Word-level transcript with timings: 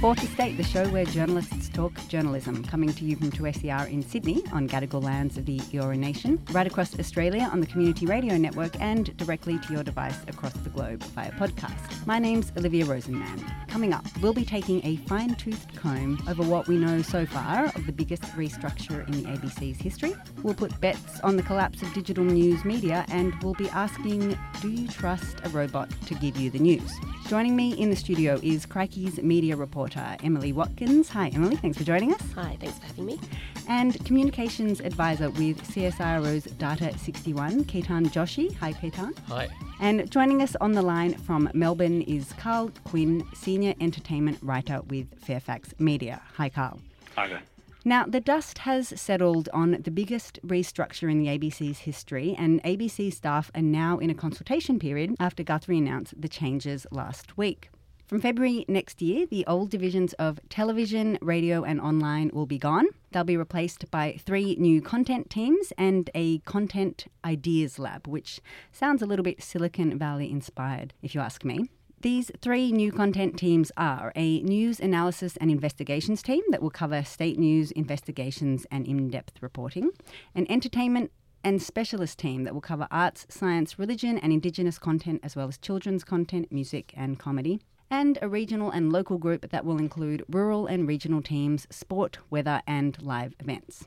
Fourth 0.00 0.22
Estate, 0.22 0.56
the 0.56 0.62
show 0.62 0.86
where 0.90 1.04
journalists 1.04 1.68
talk 1.70 1.92
journalism, 2.06 2.62
coming 2.62 2.92
to 2.92 3.04
you 3.04 3.16
from 3.16 3.32
2SER 3.32 3.90
in 3.90 4.00
Sydney 4.00 4.44
on 4.52 4.68
Gadigal 4.68 5.02
lands 5.02 5.36
of 5.36 5.44
the 5.44 5.58
Eora 5.58 5.98
Nation, 5.98 6.40
right 6.52 6.68
across 6.68 6.96
Australia 7.00 7.48
on 7.50 7.58
the 7.58 7.66
Community 7.66 8.06
Radio 8.06 8.36
Network, 8.36 8.80
and 8.80 9.16
directly 9.16 9.58
to 9.58 9.72
your 9.72 9.82
device 9.82 10.14
across 10.28 10.52
the 10.52 10.70
globe 10.70 11.02
via 11.02 11.32
podcast. 11.32 12.06
My 12.06 12.20
name's 12.20 12.52
Olivia 12.56 12.84
Rosenman. 12.84 13.42
Coming 13.66 13.92
up, 13.92 14.04
we'll 14.22 14.32
be 14.32 14.44
taking 14.44 14.86
a 14.86 14.98
fine 15.08 15.34
toothed 15.34 15.74
comb 15.74 16.22
over 16.28 16.44
what 16.44 16.68
we 16.68 16.76
know 16.76 17.02
so 17.02 17.26
far 17.26 17.64
of 17.64 17.84
the 17.84 17.92
biggest 17.92 18.22
restructure 18.36 19.04
in 19.08 19.20
the 19.20 19.28
ABC's 19.28 19.80
history. 19.80 20.14
We'll 20.44 20.54
put 20.54 20.80
bets 20.80 21.18
on 21.24 21.36
the 21.36 21.42
collapse 21.42 21.82
of 21.82 21.92
digital 21.92 22.22
news 22.22 22.64
media, 22.64 23.04
and 23.08 23.34
we'll 23.42 23.54
be 23.54 23.68
asking 23.70 24.38
do 24.60 24.70
you 24.70 24.86
trust 24.86 25.38
a 25.42 25.48
robot 25.48 25.90
to 26.06 26.14
give 26.14 26.36
you 26.36 26.50
the 26.50 26.60
news? 26.60 26.92
Joining 27.26 27.56
me 27.56 27.72
in 27.72 27.90
the 27.90 27.96
studio 27.96 28.40
is 28.42 28.64
Crikey's 28.64 29.20
media 29.22 29.54
reporter, 29.54 29.87
Emily 29.96 30.52
Watkins. 30.52 31.08
Hi, 31.10 31.28
Emily. 31.28 31.56
Thanks 31.56 31.78
for 31.78 31.84
joining 31.84 32.12
us. 32.12 32.22
Hi, 32.34 32.56
thanks 32.60 32.78
for 32.78 32.86
having 32.86 33.06
me. 33.06 33.20
And 33.68 34.04
communications 34.04 34.80
advisor 34.80 35.30
with 35.30 35.62
CSIRO's 35.62 36.44
Data 36.44 36.96
61, 36.98 37.64
Ketan 37.64 38.08
Joshi. 38.08 38.54
Hi, 38.56 38.72
Ketan. 38.72 39.16
Hi. 39.28 39.48
And 39.80 40.10
joining 40.10 40.42
us 40.42 40.54
on 40.60 40.72
the 40.72 40.82
line 40.82 41.14
from 41.14 41.50
Melbourne 41.54 42.02
is 42.02 42.32
Karl 42.34 42.70
Quinn, 42.84 43.26
senior 43.34 43.74
entertainment 43.80 44.38
writer 44.42 44.82
with 44.88 45.06
Fairfax 45.18 45.74
Media. 45.78 46.20
Hi, 46.36 46.48
Karl. 46.48 46.80
Hi 47.16 47.28
there. 47.28 47.42
Now, 47.84 48.04
the 48.04 48.20
dust 48.20 48.58
has 48.58 48.88
settled 49.00 49.48
on 49.54 49.78
the 49.82 49.90
biggest 49.90 50.38
restructure 50.46 51.10
in 51.10 51.18
the 51.20 51.26
ABC's 51.28 51.78
history, 51.78 52.34
and 52.36 52.62
ABC 52.62 53.10
staff 53.12 53.50
are 53.54 53.62
now 53.62 53.98
in 53.98 54.10
a 54.10 54.14
consultation 54.14 54.78
period 54.78 55.14
after 55.18 55.42
Guthrie 55.42 55.78
announced 55.78 56.20
the 56.20 56.28
changes 56.28 56.86
last 56.90 57.38
week. 57.38 57.70
From 58.08 58.22
February 58.22 58.64
next 58.68 59.02
year, 59.02 59.26
the 59.26 59.44
old 59.46 59.68
divisions 59.68 60.14
of 60.14 60.40
television, 60.48 61.18
radio, 61.20 61.62
and 61.62 61.78
online 61.78 62.30
will 62.32 62.46
be 62.46 62.56
gone. 62.56 62.86
They'll 63.10 63.22
be 63.22 63.36
replaced 63.36 63.90
by 63.90 64.18
three 64.24 64.56
new 64.56 64.80
content 64.80 65.28
teams 65.28 65.74
and 65.76 66.08
a 66.14 66.38
content 66.38 67.04
ideas 67.22 67.78
lab, 67.78 68.08
which 68.08 68.40
sounds 68.72 69.02
a 69.02 69.06
little 69.06 69.22
bit 69.22 69.42
Silicon 69.42 69.98
Valley 69.98 70.30
inspired, 70.30 70.94
if 71.02 71.14
you 71.14 71.20
ask 71.20 71.44
me. 71.44 71.68
These 72.00 72.30
three 72.40 72.72
new 72.72 72.92
content 72.92 73.36
teams 73.36 73.70
are 73.76 74.10
a 74.16 74.40
news 74.40 74.80
analysis 74.80 75.36
and 75.36 75.50
investigations 75.50 76.22
team 76.22 76.42
that 76.48 76.62
will 76.62 76.70
cover 76.70 77.04
state 77.04 77.38
news, 77.38 77.72
investigations, 77.72 78.64
and 78.70 78.86
in 78.86 79.10
depth 79.10 79.42
reporting, 79.42 79.90
an 80.34 80.46
entertainment 80.48 81.12
and 81.44 81.60
specialist 81.60 82.18
team 82.18 82.44
that 82.44 82.54
will 82.54 82.62
cover 82.62 82.88
arts, 82.90 83.26
science, 83.28 83.78
religion, 83.78 84.16
and 84.16 84.32
Indigenous 84.32 84.78
content, 84.78 85.20
as 85.22 85.36
well 85.36 85.48
as 85.48 85.58
children's 85.58 86.04
content, 86.04 86.50
music, 86.50 86.94
and 86.96 87.18
comedy. 87.18 87.60
And 87.90 88.18
a 88.20 88.28
regional 88.28 88.70
and 88.70 88.92
local 88.92 89.18
group 89.18 89.50
that 89.50 89.64
will 89.64 89.78
include 89.78 90.24
rural 90.28 90.66
and 90.66 90.86
regional 90.86 91.22
teams, 91.22 91.66
sport, 91.70 92.18
weather, 92.28 92.62
and 92.66 93.00
live 93.02 93.34
events. 93.40 93.86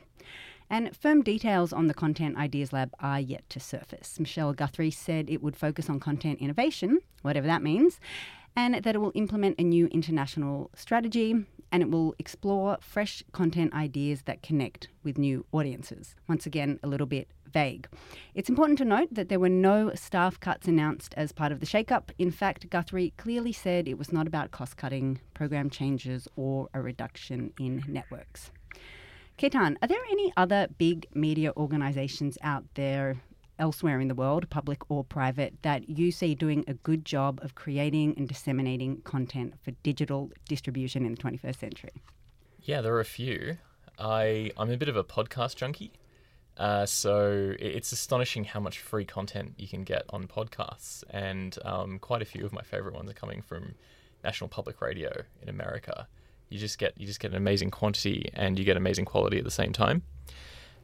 And 0.70 0.96
firm 0.96 1.22
details 1.22 1.74
on 1.74 1.88
the 1.88 1.94
Content 1.94 2.38
Ideas 2.38 2.72
Lab 2.72 2.94
are 3.00 3.20
yet 3.20 3.48
to 3.50 3.60
surface. 3.60 4.20
Michelle 4.20 4.54
Guthrie 4.54 4.90
said 4.90 5.30
it 5.30 5.44
would 5.44 5.56
focus 5.56 5.90
on 5.90 6.00
content 6.00 6.40
innovation, 6.40 7.00
whatever 7.22 7.46
that 7.46 7.62
means, 7.62 8.00
and 8.56 8.76
that 8.76 8.96
it 8.96 9.00
will 9.00 9.12
implement 9.14 9.60
a 9.60 9.64
new 9.64 9.88
international 9.88 10.72
strategy 10.74 11.46
and 11.72 11.84
it 11.84 11.90
will 11.90 12.16
explore 12.20 12.78
fresh 12.82 13.24
content 13.32 13.74
ideas 13.74 14.24
that 14.24 14.42
connect 14.42 14.88
with 15.04 15.18
new 15.18 15.46
audiences. 15.52 16.16
Once 16.28 16.46
again, 16.46 16.80
a 16.84 16.88
little 16.88 17.08
bit 17.08 17.28
vague. 17.52 17.88
It's 18.34 18.50
important 18.50 18.78
to 18.80 18.86
note 18.86 19.10
that 19.12 19.30
there 19.30 19.40
were 19.40 19.50
no 19.50 19.94
staff 19.94 20.40
cuts 20.40 20.68
announced 20.68 21.14
as 21.18 21.32
part 21.32 21.52
of 21.52 21.60
the 21.60 21.66
shakeup. 21.66 22.10
In 22.18 22.32
fact, 22.32 22.70
Guthrie 22.70 23.14
clearly 23.18 23.52
said 23.52 23.88
it 23.88 23.98
was 23.98 24.12
not 24.12 24.28
about 24.28 24.52
cost 24.52 24.78
cutting, 24.78 25.20
program 25.34 25.70
changes, 25.70 26.28
or 26.36 26.70
a 26.74 26.82
reduction 26.82 27.54
in 27.60 27.84
networks. 27.88 28.52
Ketan, 29.38 29.76
are 29.82 29.88
there 29.88 30.04
any 30.12 30.32
other 30.38 30.68
big 30.78 31.08
media 31.14 31.52
organisations 31.58 32.38
out 32.44 32.64
there 32.76 33.18
elsewhere 33.58 34.00
in 34.00 34.08
the 34.08 34.16
world, 34.16 34.50
public 34.50 34.80
or 34.90 35.04
private, 35.04 35.54
that 35.62 35.88
you 35.90 36.12
see 36.12 36.36
doing 36.36 36.64
a 36.68 36.74
good 36.74 37.06
job 37.06 37.40
of 37.44 37.56
creating 37.56 38.14
and 38.18 38.28
disseminating 38.28 39.02
content 39.02 39.54
for 39.64 39.72
digital 39.84 40.32
distribution 40.48 41.06
in 41.06 41.16
the 41.16 41.22
21st 41.22 41.60
century? 41.60 42.04
Yeah, 42.62 42.82
there 42.82 42.94
are 42.94 43.00
a 43.00 43.06
few. 43.06 43.58
I, 43.98 44.52
I'm 44.58 44.72
a 44.72 44.78
bit 44.78 44.90
of 44.90 44.96
a 44.96 45.04
podcast 45.04 45.56
junkie. 45.56 45.94
Uh, 46.62 46.86
so 46.86 47.56
it's 47.60 47.92
astonishing 47.92 48.44
how 48.44 48.60
much 48.60 48.80
free 48.80 49.06
content 49.06 49.54
you 49.58 49.68
can 49.68 49.84
get 49.84 50.04
on 50.12 50.28
podcasts, 50.28 51.04
and 51.10 51.58
um, 51.66 51.98
quite 52.00 52.22
a 52.22 52.26
few 52.26 52.46
of 52.46 52.54
my 52.54 52.62
favorite 52.62 52.94
ones 52.94 53.10
are 53.10 53.14
coming 53.14 53.42
from 53.42 53.74
National 54.24 54.48
Public 54.48 54.80
Radio 54.80 55.12
in 55.42 55.50
America 55.50 56.08
you 56.52 56.60
just 56.60 56.78
get 56.78 56.94
you 56.98 57.08
just 57.08 57.20
get 57.20 57.32
an 57.32 57.38
amazing 57.38 57.72
quantity 57.72 58.30
and 58.34 58.60
you 58.60 58.66
get 58.66 58.78
amazing 58.78 59.06
quality 59.06 59.40
at 59.40 59.44
the 59.44 59.52
same 59.52 59.72
time. 59.72 60.04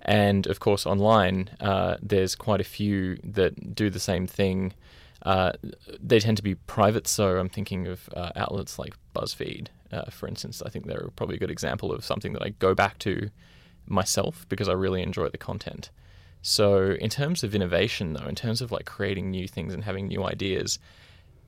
And 0.02 0.48
of 0.48 0.60
course, 0.60 0.86
online, 0.86 1.50
uh, 1.60 1.98
there's 2.02 2.36
quite 2.36 2.62
a 2.62 2.64
few 2.64 3.18
that 3.24 3.76
do 3.76 3.90
the 3.90 4.00
same 4.00 4.26
thing. 4.26 4.74
Uh, 5.24 5.52
they 6.00 6.20
tend 6.20 6.38
to 6.38 6.44
be 6.44 6.56
private, 6.56 7.08
so 7.08 7.38
I'm 7.38 7.50
thinking 7.50 7.88
of 7.88 8.10
uh, 8.16 8.32
outlets 8.36 8.80
like 8.80 8.94
BuzzFeed, 9.14 9.68
uh, 9.92 10.06
for 10.10 10.28
instance. 10.28 10.62
I 10.66 10.70
think 10.70 10.86
they're 10.86 11.10
probably 11.16 11.36
a 11.36 11.40
good 11.40 11.52
example 11.52 11.92
of 11.92 12.06
something 12.06 12.34
that 12.34 12.44
I 12.44 12.50
go 12.50 12.74
back 12.74 13.00
to 13.00 13.30
myself 13.88 14.46
because 14.50 14.70
I 14.70 14.74
really 14.74 15.02
enjoy 15.02 15.30
the 15.30 15.38
content. 15.38 15.90
So, 16.42 16.92
in 16.92 17.10
terms 17.10 17.44
of 17.44 17.56
innovation, 17.56 18.14
though, 18.14 18.28
in 18.28 18.36
terms 18.36 18.62
of 18.62 18.72
like 18.72 18.86
creating 18.86 19.32
new 19.32 19.48
things 19.48 19.74
and 19.74 19.84
having 19.84 20.08
new 20.08 20.24
ideas, 20.24 20.80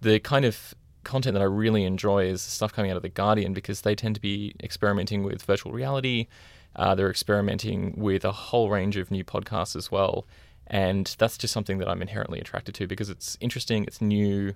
the 0.02 0.20
kind 0.20 0.46
of 0.46 0.74
content 1.04 1.34
that 1.34 1.42
I 1.42 1.46
really 1.46 1.84
enjoy 1.84 2.26
is 2.26 2.42
stuff 2.42 2.74
coming 2.74 2.92
out 2.92 2.98
of 2.98 3.04
The 3.04 3.10
Guardian 3.10 3.54
because 3.54 3.82
they 3.82 3.96
tend 3.96 4.16
to 4.16 4.22
be 4.22 4.56
experimenting 4.62 5.24
with 5.24 5.44
virtual 5.44 5.72
reality. 5.72 6.28
Uh, 6.76 6.96
they're 6.96 7.10
experimenting 7.10 7.94
with 7.98 8.26
a 8.26 8.32
whole 8.32 8.70
range 8.70 8.98
of 8.98 9.10
new 9.10 9.24
podcasts 9.24 9.76
as 9.76 9.92
well. 9.92 10.28
And 10.68 11.16
that's 11.18 11.38
just 11.38 11.54
something 11.54 11.80
that 11.80 11.90
I'm 11.90 12.02
inherently 12.02 12.40
attracted 12.40 12.76
to 12.76 12.88
because 12.88 13.10
it's 13.10 13.38
interesting, 13.42 13.86
it's 13.86 14.02
new, 14.02 14.54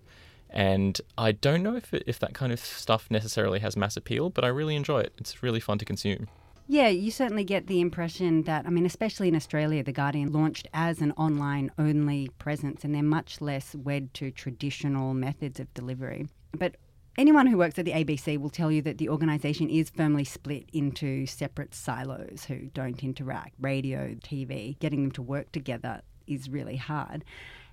and 0.54 1.02
I 1.18 1.32
don't 1.32 1.64
know 1.64 1.76
if, 1.76 1.92
it, 1.94 2.04
if 2.06 2.20
that 2.20 2.36
kind 2.36 2.54
of 2.54 2.60
stuff 2.60 3.10
necessarily 3.10 3.60
has 3.60 3.76
mass 3.76 3.98
appeal, 3.98 4.30
but 4.30 4.46
I 4.46 4.50
really 4.50 4.76
enjoy 4.76 5.00
it. 5.00 5.14
It's 5.18 5.42
really 5.42 5.60
fun 5.60 5.80
to 5.80 5.86
consume. 5.86 6.28
Yeah, 6.68 6.88
you 6.88 7.12
certainly 7.12 7.44
get 7.44 7.68
the 7.68 7.82
impression 7.82 8.44
that, 8.44 8.66
I 8.66 8.70
mean, 8.70 8.86
especially 8.86 9.28
in 9.28 9.36
Australia, 9.36 9.84
The 9.84 9.92
Guardian 9.92 10.32
launched 10.32 10.68
as 10.74 11.02
an 11.02 11.12
online 11.14 11.72
only 11.78 12.30
presence 12.40 12.86
and 12.86 12.96
they're 12.96 13.04
much 13.04 13.42
less 13.42 13.76
wed 13.76 14.14
to 14.16 14.32
traditional 14.32 15.14
methods 15.14 15.60
of 15.60 15.74
delivery. 15.74 16.28
But 16.58 16.78
anyone 17.18 17.48
who 17.48 17.58
works 17.58 17.78
at 17.80 17.86
the 17.86 17.92
ABC 17.92 18.38
will 18.38 18.50
tell 18.50 18.72
you 18.72 18.82
that 18.84 18.98
the 18.98 19.10
organisation 19.10 19.70
is 19.70 19.90
firmly 19.90 20.24
split 20.24 20.70
into 20.72 21.26
separate 21.26 21.76
silos 21.76 22.46
who 22.48 22.70
don't 22.74 23.04
interact. 23.04 23.56
Radio, 23.60 24.16
TV, 24.24 24.80
getting 24.80 25.04
them 25.04 25.12
to 25.12 25.22
work 25.22 25.52
together 25.52 26.02
is 26.28 26.50
really 26.50 26.78
hard. 26.78 27.26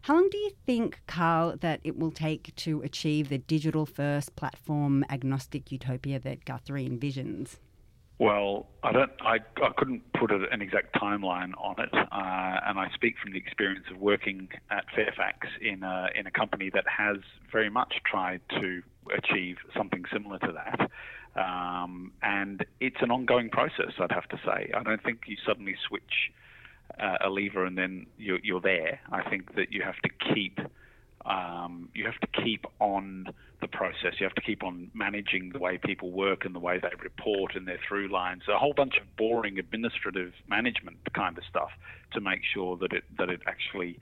How 0.02 0.14
long 0.14 0.28
do 0.30 0.38
you 0.38 0.50
think, 0.66 1.00
Karl, 1.06 1.56
that 1.60 1.80
it 1.84 1.96
will 1.96 2.10
take 2.10 2.56
to 2.56 2.82
achieve 2.82 3.28
the 3.28 3.38
digital 3.38 3.86
first 3.86 4.34
platform 4.34 5.04
agnostic 5.08 5.70
utopia 5.70 6.18
that 6.18 6.44
Guthrie 6.44 6.88
envisions? 6.88 7.58
Well, 8.20 8.66
I 8.82 8.92
don't. 8.92 9.10
I, 9.22 9.38
I 9.64 9.70
couldn't 9.78 10.02
put 10.12 10.30
an 10.30 10.60
exact 10.60 10.94
timeline 10.94 11.52
on 11.56 11.76
it, 11.78 11.88
uh, 11.94 12.60
and 12.68 12.78
I 12.78 12.88
speak 12.94 13.14
from 13.16 13.32
the 13.32 13.38
experience 13.38 13.86
of 13.90 13.96
working 13.96 14.50
at 14.70 14.84
Fairfax 14.94 15.48
in 15.62 15.82
a 15.82 16.08
in 16.14 16.26
a 16.26 16.30
company 16.30 16.70
that 16.74 16.84
has 16.86 17.16
very 17.50 17.70
much 17.70 17.94
tried 18.04 18.42
to 18.60 18.82
achieve 19.16 19.56
something 19.74 20.04
similar 20.12 20.38
to 20.40 20.52
that. 20.52 20.90
Um, 21.40 22.12
and 22.22 22.66
it's 22.78 23.00
an 23.00 23.10
ongoing 23.10 23.48
process. 23.48 23.92
I'd 23.98 24.12
have 24.12 24.28
to 24.28 24.36
say. 24.44 24.70
I 24.76 24.82
don't 24.82 25.02
think 25.02 25.20
you 25.26 25.38
suddenly 25.46 25.76
switch 25.88 26.30
uh, 27.00 27.16
a 27.24 27.30
lever 27.30 27.64
and 27.64 27.78
then 27.78 28.06
you're, 28.18 28.40
you're 28.42 28.60
there. 28.60 29.00
I 29.10 29.28
think 29.30 29.54
that 29.54 29.72
you 29.72 29.82
have 29.82 29.96
to 30.02 30.34
keep 30.34 30.58
Um, 31.26 31.88
you 31.94 32.06
have 32.06 32.18
to 32.20 32.42
keep 32.42 32.64
on 32.78 33.26
the 33.60 33.68
process. 33.68 34.14
You 34.18 34.24
have 34.24 34.34
to 34.34 34.40
keep 34.40 34.62
on 34.62 34.90
managing 34.94 35.50
the 35.52 35.58
way 35.58 35.78
people 35.78 36.10
work 36.10 36.44
and 36.44 36.54
the 36.54 36.60
way 36.60 36.78
they 36.78 36.90
report 37.02 37.54
and 37.54 37.68
their 37.68 37.78
through 37.86 38.08
lines. 38.08 38.42
A 38.48 38.58
whole 38.58 38.72
bunch 38.72 38.96
of 38.96 39.04
boring 39.16 39.58
administrative 39.58 40.32
management 40.48 40.96
kind 41.14 41.36
of 41.36 41.44
stuff 41.44 41.70
to 42.12 42.20
make 42.20 42.40
sure 42.52 42.76
that 42.78 42.92
it 42.92 43.04
that 43.18 43.28
it 43.28 43.40
actually 43.46 43.98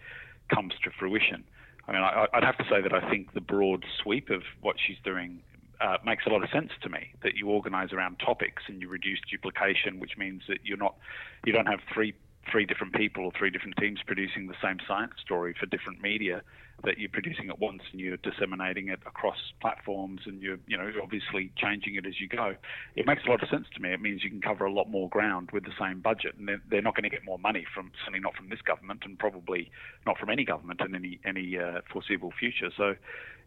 comes 0.54 0.74
to 0.84 0.90
fruition. 0.96 1.44
I 1.88 1.92
mean, 1.92 2.02
I, 2.02 2.26
would 2.34 2.44
have 2.44 2.58
to 2.58 2.64
say 2.64 2.82
that 2.82 2.92
I 2.92 3.08
think 3.10 3.32
the 3.32 3.40
broad 3.40 3.84
sweep 4.02 4.30
of 4.30 4.42
what 4.60 4.76
she's 4.78 4.98
doing 5.02 5.40
uh, 5.80 5.96
makes 6.04 6.26
a 6.26 6.30
lot 6.30 6.42
of 6.42 6.50
sense 6.50 6.70
to 6.82 6.88
me. 6.88 7.14
That 7.22 7.34
you 7.34 7.48
organise 7.48 7.92
around 7.92 8.18
topics 8.24 8.62
and 8.68 8.80
you 8.80 8.88
reduce 8.88 9.20
duplication, 9.30 9.98
which 9.98 10.16
means 10.18 10.42
that 10.48 10.58
you're 10.64 10.78
not, 10.78 10.96
you 11.44 11.52
don't 11.52 11.66
have 11.66 11.80
three 11.92 12.14
three 12.50 12.64
different 12.64 12.94
people 12.94 13.24
or 13.24 13.32
three 13.38 13.50
different 13.50 13.76
teams 13.76 14.00
producing 14.06 14.46
the 14.46 14.54
same 14.62 14.78
science 14.86 15.12
story 15.24 15.54
for 15.58 15.66
different 15.66 16.00
media 16.00 16.42
that 16.84 16.98
you're 16.98 17.10
producing 17.10 17.48
at 17.48 17.58
once 17.58 17.82
and 17.90 18.00
you're 18.00 18.18
disseminating 18.18 18.88
it 18.88 19.00
across 19.04 19.36
platforms 19.60 20.20
and 20.26 20.40
you're 20.40 20.58
you 20.66 20.76
know 20.76 20.90
obviously 21.02 21.50
changing 21.56 21.96
it 21.96 22.06
as 22.06 22.20
you 22.20 22.28
go. 22.28 22.54
It 22.94 23.06
makes 23.06 23.24
a 23.26 23.30
lot 23.30 23.42
of 23.42 23.48
sense 23.48 23.66
to 23.74 23.82
me. 23.82 23.92
It 23.92 24.00
means 24.00 24.22
you 24.22 24.30
can 24.30 24.40
cover 24.40 24.64
a 24.64 24.72
lot 24.72 24.88
more 24.88 25.08
ground 25.08 25.50
with 25.52 25.64
the 25.64 25.72
same 25.78 26.00
budget 26.00 26.36
and 26.38 26.46
they're, 26.46 26.62
they're 26.70 26.82
not 26.82 26.94
going 26.94 27.04
to 27.04 27.10
get 27.10 27.24
more 27.24 27.38
money 27.38 27.66
from 27.74 27.90
certainly 28.04 28.20
not 28.20 28.34
from 28.36 28.48
this 28.48 28.60
government 28.62 29.02
and 29.04 29.18
probably 29.18 29.70
not 30.06 30.18
from 30.18 30.30
any 30.30 30.44
government 30.44 30.80
in 30.80 30.94
any 30.94 31.18
any 31.24 31.58
uh, 31.58 31.80
foreseeable 31.92 32.32
future. 32.38 32.70
So 32.76 32.94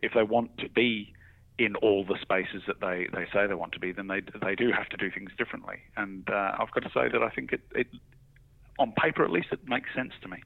if 0.01 0.13
they 0.13 0.23
want 0.23 0.57
to 0.57 0.69
be 0.69 1.13
in 1.57 1.75
all 1.75 2.03
the 2.03 2.17
spaces 2.21 2.63
that 2.65 2.79
they, 2.81 3.07
they 3.13 3.25
say 3.31 3.45
they 3.45 3.53
want 3.53 3.71
to 3.73 3.79
be, 3.79 3.91
then 3.91 4.07
they 4.07 4.21
they 4.41 4.55
do 4.55 4.71
have 4.71 4.89
to 4.89 4.97
do 4.97 5.11
things 5.11 5.31
differently. 5.37 5.77
And 5.95 6.27
uh, 6.29 6.55
I've 6.59 6.71
got 6.71 6.83
to 6.83 6.89
say 6.89 7.07
that 7.11 7.21
I 7.21 7.29
think 7.29 7.53
it, 7.53 7.61
it 7.75 7.87
on 8.79 8.93
paper 8.93 9.23
at 9.23 9.31
least, 9.31 9.47
it 9.51 9.59
makes 9.67 9.89
sense 9.95 10.13
to 10.21 10.27
me. 10.27 10.37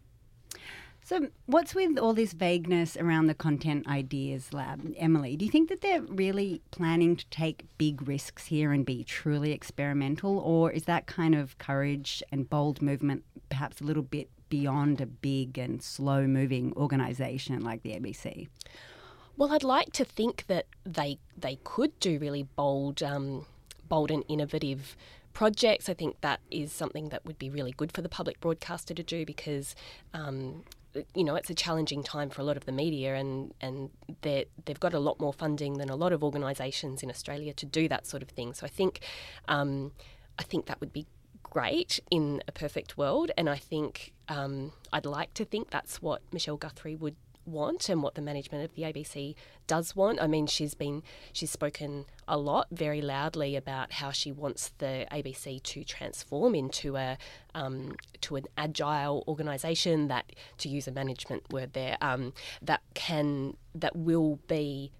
So, 1.05 1.27
what's 1.45 1.75
with 1.75 1.99
all 1.99 2.15
this 2.15 2.33
vagueness 2.33 2.97
around 2.97 3.27
the 3.27 3.35
Content 3.35 3.87
Ideas 3.87 4.53
Lab, 4.53 4.91
Emily? 4.97 5.37
Do 5.37 5.45
you 5.45 5.51
think 5.51 5.69
that 5.69 5.81
they're 5.81 6.01
really 6.01 6.63
planning 6.71 7.15
to 7.15 7.25
take 7.27 7.65
big 7.77 8.07
risks 8.07 8.47
here 8.47 8.71
and 8.71 8.83
be 8.83 9.03
truly 9.03 9.51
experimental, 9.51 10.39
or 10.39 10.71
is 10.71 10.85
that 10.85 11.05
kind 11.05 11.35
of 11.35 11.59
courage 11.59 12.23
and 12.31 12.49
bold 12.49 12.81
movement 12.81 13.23
perhaps 13.49 13.81
a 13.81 13.83
little 13.83 14.01
bit 14.01 14.29
beyond 14.49 14.99
a 14.99 15.05
big 15.05 15.59
and 15.59 15.83
slow 15.83 16.25
moving 16.25 16.73
organisation 16.75 17.61
like 17.61 17.83
the 17.83 17.91
ABC? 17.91 18.47
Well, 19.37 19.51
I'd 19.51 19.63
like 19.63 19.93
to 19.93 20.05
think 20.05 20.45
that 20.47 20.65
they 20.85 21.19
they 21.37 21.59
could 21.63 21.99
do 21.99 22.17
really 22.17 22.47
bold, 22.55 23.03
um, 23.03 23.45
bold 23.87 24.09
and 24.09 24.23
innovative 24.27 24.95
projects. 25.35 25.87
I 25.87 25.93
think 25.93 26.21
that 26.21 26.39
is 26.49 26.71
something 26.71 27.09
that 27.09 27.23
would 27.25 27.37
be 27.37 27.51
really 27.51 27.71
good 27.71 27.91
for 27.91 28.01
the 28.01 28.09
public 28.09 28.39
broadcaster 28.39 28.95
to 28.95 29.03
do 29.03 29.23
because. 29.25 29.75
Um, 30.15 30.63
you 31.13 31.25
know, 31.25 31.35
it's 31.35 31.49
a 31.49 31.53
challenging 31.53 32.03
time 32.03 32.29
for 32.29 32.39
a 32.39 32.45
lot 32.45 32.55
of 32.55 32.63
the 32.63 32.71
media, 32.71 33.15
and 33.15 33.53
and 33.59 33.89
they've 34.21 34.79
got 34.79 34.93
a 34.93 34.99
lot 34.99 35.19
more 35.19 35.33
funding 35.33 35.77
than 35.77 35.89
a 35.89 35.95
lot 35.97 36.13
of 36.13 36.23
organisations 36.23 37.03
in 37.03 37.09
Australia 37.09 37.53
to 37.53 37.65
do 37.65 37.89
that 37.89 38.07
sort 38.07 38.23
of 38.23 38.29
thing. 38.29 38.53
So 38.53 38.65
I 38.65 38.69
think, 38.69 39.01
um, 39.49 39.91
I 40.39 40.43
think 40.43 40.67
that 40.67 40.79
would 40.79 40.93
be 40.93 41.05
great 41.43 41.99
in 42.09 42.41
a 42.47 42.53
perfect 42.53 42.97
world, 42.97 43.29
and 43.37 43.49
I 43.49 43.57
think 43.57 44.13
um, 44.29 44.71
I'd 44.93 45.05
like 45.05 45.33
to 45.33 45.43
think 45.43 45.69
that's 45.69 46.01
what 46.01 46.21
Michelle 46.31 46.55
Guthrie 46.55 46.95
would 46.95 47.17
want 47.45 47.89
and 47.89 48.01
what 48.01 48.15
the 48.15 48.21
management 48.21 48.63
of 48.63 48.73
the 48.75 48.83
ABC 48.83 49.35
does 49.67 49.95
want. 49.95 50.21
I 50.21 50.27
mean, 50.27 50.47
she's 50.47 50.73
been 50.73 51.03
she's 51.33 51.51
spoken 51.51 52.05
a 52.27 52.37
lot, 52.37 52.67
very 52.71 53.01
loudly 53.01 53.55
about 53.55 53.93
how 53.93 54.11
she 54.11 54.31
wants 54.31 54.71
the 54.77 55.07
ABC 55.11 55.61
to 55.63 55.83
transform 55.83 56.55
into 56.55 56.95
a 56.97 57.17
um, 57.53 57.95
to 58.21 58.35
an 58.35 58.45
agile 58.57 59.23
organisation 59.27 60.07
that, 60.07 60.31
to 60.57 60.69
use 60.69 60.87
a 60.87 60.91
management 60.91 61.51
word 61.51 61.73
there, 61.73 61.97
um, 62.01 62.33
that 62.61 62.81
can 62.93 63.57
that 63.73 63.95
will 63.95 64.39
be 64.47 64.91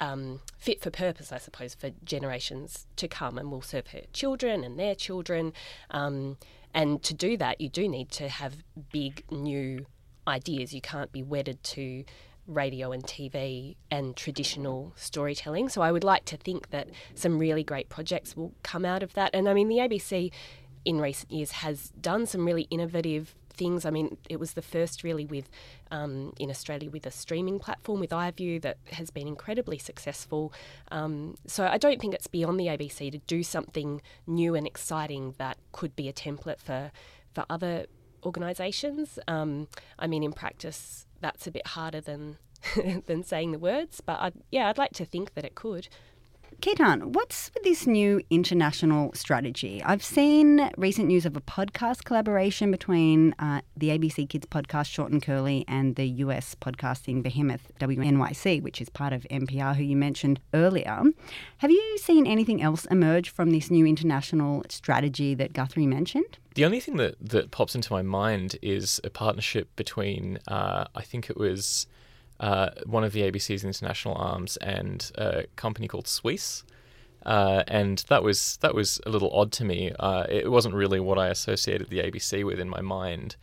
um, 0.00 0.40
fit 0.58 0.80
for 0.80 0.90
purpose, 0.90 1.30
I 1.30 1.38
suppose, 1.38 1.74
for 1.74 1.90
generations 2.04 2.86
to 2.96 3.06
come, 3.06 3.38
and 3.38 3.50
will 3.50 3.62
serve 3.62 3.88
her 3.88 4.02
children 4.12 4.64
and 4.64 4.78
their 4.78 4.94
children. 4.94 5.52
Um, 5.90 6.38
and 6.72 7.02
to 7.02 7.14
do 7.14 7.36
that, 7.36 7.60
you 7.60 7.68
do 7.68 7.88
need 7.88 8.10
to 8.12 8.28
have 8.28 8.62
big 8.92 9.24
new 9.30 9.86
ideas. 10.30 10.72
You 10.72 10.80
can't 10.80 11.12
be 11.12 11.22
wedded 11.22 11.62
to 11.64 12.04
radio 12.46 12.90
and 12.92 13.04
TV 13.04 13.76
and 13.90 14.16
traditional 14.16 14.92
storytelling. 14.96 15.68
So 15.68 15.82
I 15.82 15.92
would 15.92 16.04
like 16.04 16.24
to 16.26 16.36
think 16.36 16.70
that 16.70 16.88
some 17.14 17.38
really 17.38 17.62
great 17.62 17.88
projects 17.88 18.36
will 18.36 18.52
come 18.62 18.84
out 18.84 19.02
of 19.02 19.12
that. 19.14 19.30
And 19.34 19.48
I 19.48 19.54
mean, 19.54 19.68
the 19.68 19.76
ABC 19.76 20.32
in 20.84 21.00
recent 21.00 21.30
years 21.30 21.50
has 21.52 21.90
done 22.00 22.26
some 22.26 22.44
really 22.46 22.66
innovative 22.70 23.34
things. 23.50 23.84
I 23.84 23.90
mean, 23.90 24.16
it 24.28 24.40
was 24.40 24.54
the 24.54 24.62
first 24.62 25.04
really 25.04 25.26
with 25.26 25.50
um, 25.90 26.32
in 26.38 26.50
Australia 26.50 26.90
with 26.90 27.04
a 27.06 27.10
streaming 27.10 27.58
platform 27.58 28.00
with 28.00 28.10
iView 28.10 28.60
that 28.62 28.78
has 28.92 29.10
been 29.10 29.28
incredibly 29.28 29.78
successful. 29.78 30.52
Um, 30.90 31.36
so 31.46 31.66
I 31.66 31.76
don't 31.76 32.00
think 32.00 32.14
it's 32.14 32.26
beyond 32.26 32.58
the 32.58 32.66
ABC 32.66 33.12
to 33.12 33.18
do 33.18 33.42
something 33.42 34.00
new 34.26 34.54
and 34.54 34.66
exciting 34.66 35.34
that 35.38 35.58
could 35.72 35.94
be 35.94 36.08
a 36.08 36.12
template 36.12 36.58
for 36.58 36.90
for 37.32 37.44
other 37.48 37.86
organisations. 38.24 39.18
Um, 39.28 39.68
I 39.98 40.06
mean, 40.06 40.22
in 40.22 40.32
practice, 40.32 41.06
that's 41.20 41.46
a 41.46 41.50
bit 41.50 41.66
harder 41.68 42.00
than 42.00 42.38
than 43.06 43.22
saying 43.22 43.52
the 43.52 43.58
words, 43.58 44.00
but 44.00 44.18
I'd, 44.20 44.34
yeah, 44.50 44.68
I'd 44.68 44.78
like 44.78 44.92
to 44.92 45.04
think 45.04 45.34
that 45.34 45.44
it 45.44 45.54
could. 45.54 45.88
Ketan, 46.60 47.14
what's 47.14 47.50
with 47.54 47.62
this 47.62 47.86
new 47.86 48.20
international 48.28 49.12
strategy? 49.14 49.82
I've 49.82 50.04
seen 50.04 50.70
recent 50.76 51.06
news 51.08 51.24
of 51.24 51.34
a 51.34 51.40
podcast 51.40 52.04
collaboration 52.04 52.70
between 52.70 53.34
uh, 53.38 53.62
the 53.74 53.88
ABC 53.88 54.28
Kids 54.28 54.44
podcast 54.44 54.88
Short 54.88 55.10
and 55.10 55.22
Curly 55.22 55.64
and 55.66 55.96
the 55.96 56.06
US 56.24 56.54
podcasting 56.54 57.22
behemoth 57.22 57.72
WNYC, 57.80 58.62
which 58.62 58.82
is 58.82 58.90
part 58.90 59.14
of 59.14 59.22
NPR, 59.30 59.74
who 59.74 59.82
you 59.82 59.96
mentioned 59.96 60.38
earlier. 60.52 61.02
Have 61.58 61.70
you 61.70 61.98
seen 61.98 62.26
anything 62.26 62.60
else 62.60 62.84
emerge 62.90 63.30
from 63.30 63.52
this 63.52 63.70
new 63.70 63.86
international 63.86 64.62
strategy 64.68 65.34
that 65.36 65.54
Guthrie 65.54 65.86
mentioned? 65.86 66.36
The 66.56 66.66
only 66.66 66.80
thing 66.80 66.98
that, 66.98 67.14
that 67.22 67.52
pops 67.52 67.74
into 67.74 67.90
my 67.90 68.02
mind 68.02 68.56
is 68.60 69.00
a 69.02 69.08
partnership 69.08 69.74
between, 69.76 70.38
uh, 70.46 70.84
I 70.94 71.02
think 71.02 71.30
it 71.30 71.38
was 71.38 71.86
uh, 72.40 72.70
one 72.86 73.04
of 73.04 73.12
the 73.12 73.20
ABC's 73.20 73.64
international 73.64 74.14
arms 74.14 74.56
and 74.58 75.12
a 75.16 75.44
company 75.56 75.86
called 75.86 76.06
Swisse. 76.06 76.64
Uh, 77.26 77.62
and 77.68 77.98
that 78.08 78.22
was 78.22 78.58
that 78.62 78.74
was 78.74 78.98
a 79.04 79.10
little 79.10 79.30
odd 79.30 79.52
to 79.52 79.64
me. 79.64 79.92
Uh, 80.00 80.24
it 80.28 80.50
wasn't 80.50 80.74
really 80.74 80.98
what 81.00 81.18
I 81.18 81.28
associated 81.28 81.90
the 81.90 81.98
ABC 81.98 82.44
with 82.44 82.58
in 82.58 82.68
my 82.68 82.80
mind. 82.80 83.36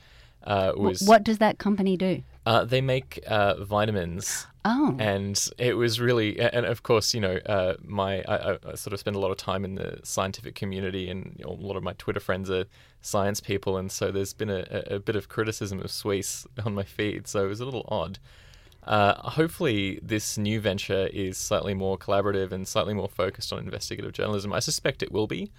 Uh, 0.43 0.71
was 0.75 1.03
what 1.03 1.23
does 1.23 1.37
that 1.37 1.59
company 1.59 1.95
do? 1.95 2.23
Uh, 2.45 2.63
they 2.63 2.81
make 2.81 3.19
uh, 3.27 3.63
vitamins. 3.63 4.47
Oh. 4.63 4.95
And 4.99 5.47
it 5.57 5.75
was 5.75 5.99
really, 5.99 6.39
and 6.39 6.65
of 6.65 6.83
course, 6.83 7.13
you 7.13 7.21
know, 7.21 7.37
uh, 7.45 7.75
my 7.83 8.21
I, 8.23 8.57
I, 8.65 8.75
sort 8.75 8.93
of 8.93 8.99
spend 8.99 9.15
a 9.15 9.19
lot 9.19 9.31
of 9.31 9.37
time 9.37 9.63
in 9.63 9.75
the 9.75 9.99
scientific 10.03 10.55
community, 10.55 11.09
and 11.09 11.35
you 11.37 11.45
know, 11.45 11.51
a 11.51 11.53
lot 11.53 11.77
of 11.77 11.83
my 11.83 11.93
Twitter 11.93 12.19
friends 12.19 12.49
are 12.49 12.65
science 13.01 13.39
people, 13.39 13.77
and 13.77 13.91
so 13.91 14.11
there's 14.11 14.33
been 14.33 14.49
a, 14.49 14.65
a 14.87 14.99
bit 14.99 15.15
of 15.15 15.29
criticism 15.29 15.79
of 15.79 15.87
Swisse 15.87 16.45
on 16.65 16.73
my 16.73 16.83
feed, 16.83 17.27
so 17.27 17.45
it 17.45 17.47
was 17.47 17.59
a 17.59 17.65
little 17.65 17.85
odd. 17.89 18.19
Uh, 18.87 19.31
hopefully, 19.31 19.99
this 20.01 20.37
new 20.37 20.61
venture 20.61 21.07
is 21.07 21.37
slightly 21.37 21.73
more 21.73 21.97
collaborative 21.97 22.53
and 22.53 22.67
slightly 22.67 22.93
more 22.93 23.09
focused 23.09 23.51
on 23.51 23.59
investigative 23.59 24.13
journalism. 24.13 24.53
I 24.53 24.59
suspect 24.59 25.03
it 25.03 25.11
will 25.11 25.27
be. 25.27 25.51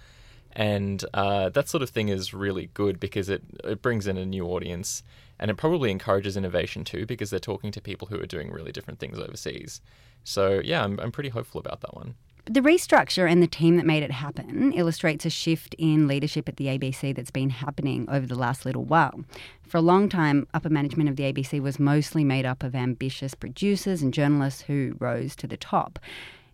And 0.53 1.05
uh, 1.13 1.49
that 1.49 1.69
sort 1.69 1.83
of 1.83 1.91
thing 1.91 2.09
is 2.09 2.33
really 2.33 2.71
good 2.73 2.99
because 2.99 3.29
it, 3.29 3.43
it 3.63 3.83
brings 3.83 4.07
in 4.07 4.17
a 4.17 4.25
new 4.25 4.45
audience 4.45 5.03
and 5.39 5.51
it 5.51 5.57
probably 5.57 5.91
encourages 5.91 6.35
innovation 6.35 6.83
too 6.83 7.05
because 7.05 7.29
they're 7.29 7.39
talking 7.39 7.71
to 7.71 7.81
people 7.81 8.07
who 8.07 8.19
are 8.19 8.25
doing 8.25 8.51
really 8.51 8.71
different 8.71 8.99
things 8.99 9.19
overseas. 9.19 9.79
So, 10.23 10.59
yeah, 10.63 10.83
I'm, 10.83 10.99
I'm 10.99 11.11
pretty 11.11 11.29
hopeful 11.29 11.59
about 11.59 11.81
that 11.81 11.95
one. 11.95 12.15
The 12.51 12.61
restructure 12.61 13.29
and 13.29 13.43
the 13.43 13.47
team 13.47 13.77
that 13.77 13.85
made 13.85 14.01
it 14.01 14.09
happen 14.09 14.73
illustrates 14.73 15.23
a 15.23 15.29
shift 15.29 15.75
in 15.77 16.07
leadership 16.07 16.49
at 16.49 16.57
the 16.57 16.65
ABC 16.65 17.15
that's 17.15 17.29
been 17.29 17.51
happening 17.51 18.07
over 18.09 18.25
the 18.25 18.33
last 18.33 18.65
little 18.65 18.85
while. 18.85 19.23
For 19.61 19.77
a 19.77 19.81
long 19.81 20.09
time, 20.09 20.47
upper 20.51 20.69
management 20.69 21.11
of 21.11 21.15
the 21.15 21.31
ABC 21.31 21.61
was 21.61 21.77
mostly 21.77 22.23
made 22.23 22.47
up 22.47 22.63
of 22.63 22.73
ambitious 22.73 23.35
producers 23.35 24.01
and 24.01 24.11
journalists 24.11 24.61
who 24.61 24.95
rose 24.97 25.35
to 25.35 25.45
the 25.45 25.57
top. 25.57 25.99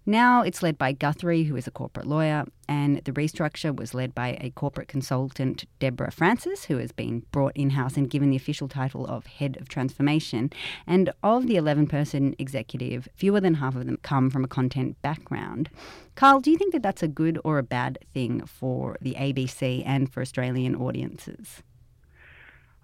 Now 0.08 0.44
it's 0.44 0.62
led 0.62 0.78
by 0.78 0.92
Guthrie, 0.92 1.46
who 1.46 1.56
is 1.56 1.66
a 1.66 1.72
corporate 1.72 2.06
lawyer, 2.06 2.46
and 2.68 2.98
the 3.06 3.12
restructure 3.12 3.76
was 3.76 3.96
led 3.96 4.14
by 4.14 4.38
a 4.40 4.52
corporate 4.52 4.88
consultant, 4.88 5.66
Deborah 5.80 6.12
Francis, 6.12 6.66
who 6.66 6.78
has 6.78 6.92
been 6.92 7.24
brought 7.32 7.54
in 7.56 7.72
house 7.72 7.98
and 7.98 8.08
given 8.08 8.30
the 8.30 8.36
official 8.36 8.68
title 8.68 9.08
of 9.08 9.26
Head 9.26 9.58
of 9.60 9.68
Transformation. 9.68 10.52
And 10.86 11.10
of 11.24 11.48
the 11.48 11.56
11 11.56 11.88
person 11.88 12.36
executive, 12.38 13.08
fewer 13.16 13.42
than 13.42 13.56
half 13.56 13.76
of 13.76 13.88
them 13.88 13.98
come 14.04 14.30
from 14.30 14.44
a 14.44 14.48
content 14.48 15.02
background. 15.02 15.72
Karl, 16.14 16.40
do 16.40 16.52
you 16.52 16.58
think 16.58 16.74
that 16.74 16.84
that's 16.84 17.02
a 17.02 17.08
good 17.08 17.40
or 17.44 17.58
a 17.58 17.64
bad 17.64 17.98
thing 18.14 18.46
for 18.46 18.98
the 19.02 19.16
ABC 19.16 19.82
and 19.88 20.14
for 20.14 20.22
Australian 20.22 20.76
audiences? 20.76 21.64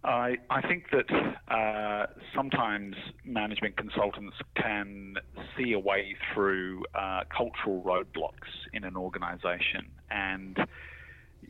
I, 0.03 0.37
I 0.49 0.61
think 0.61 0.85
that 0.91 1.11
uh, 1.47 2.07
sometimes 2.35 2.95
management 3.23 3.77
consultants 3.77 4.35
can 4.55 5.15
see 5.55 5.73
a 5.73 5.79
way 5.79 6.15
through 6.33 6.83
uh, 6.95 7.21
cultural 7.35 7.83
roadblocks 7.83 8.49
in 8.73 8.83
an 8.83 8.97
organisation, 8.97 9.91
and 10.09 10.57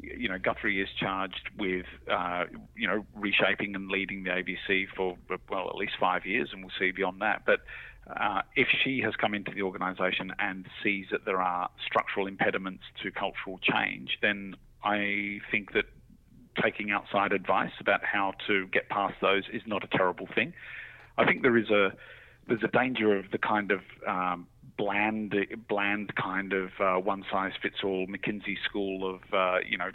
you 0.01 0.29
know, 0.29 0.37
Guthrie 0.37 0.81
is 0.81 0.89
charged 0.99 1.49
with, 1.57 1.85
uh, 2.09 2.45
you 2.75 2.87
know, 2.87 3.05
reshaping 3.15 3.75
and 3.75 3.89
leading 3.89 4.23
the 4.23 4.29
ABC 4.29 4.87
for, 4.95 5.17
well, 5.49 5.69
at 5.69 5.75
least 5.75 5.93
five 5.99 6.25
years, 6.25 6.49
and 6.51 6.63
we'll 6.63 6.73
see 6.79 6.91
beyond 6.91 7.21
that. 7.21 7.43
But 7.45 7.61
uh, 8.07 8.41
if 8.55 8.67
she 8.83 9.01
has 9.01 9.15
come 9.15 9.33
into 9.33 9.51
the 9.53 9.61
organisation 9.61 10.33
and 10.39 10.65
sees 10.83 11.07
that 11.11 11.25
there 11.25 11.41
are 11.41 11.69
structural 11.85 12.27
impediments 12.27 12.83
to 13.03 13.11
cultural 13.11 13.59
change, 13.61 14.17
then 14.21 14.55
I 14.83 15.39
think 15.51 15.73
that 15.73 15.85
taking 16.61 16.91
outside 16.91 17.31
advice 17.31 17.71
about 17.79 18.03
how 18.03 18.33
to 18.47 18.67
get 18.67 18.89
past 18.89 19.15
those 19.21 19.43
is 19.51 19.61
not 19.65 19.83
a 19.83 19.97
terrible 19.97 20.27
thing. 20.33 20.53
I 21.17 21.25
think 21.25 21.41
there 21.41 21.57
is 21.57 21.69
a 21.69 21.93
there's 22.47 22.63
a 22.63 22.67
danger 22.67 23.17
of 23.17 23.31
the 23.31 23.37
kind 23.37 23.71
of 23.71 23.81
um, 24.07 24.47
bland, 24.77 25.35
bland 25.69 26.13
kind 26.15 26.53
of 26.53 26.69
uh, 26.79 26.95
one 26.95 27.23
size 27.31 27.51
fits 27.61 27.77
all 27.83 28.07
McKinsey 28.07 28.57
school 28.65 29.15
of 29.15 29.21
uh, 29.33 29.59
you 29.67 29.77
know 29.77 29.91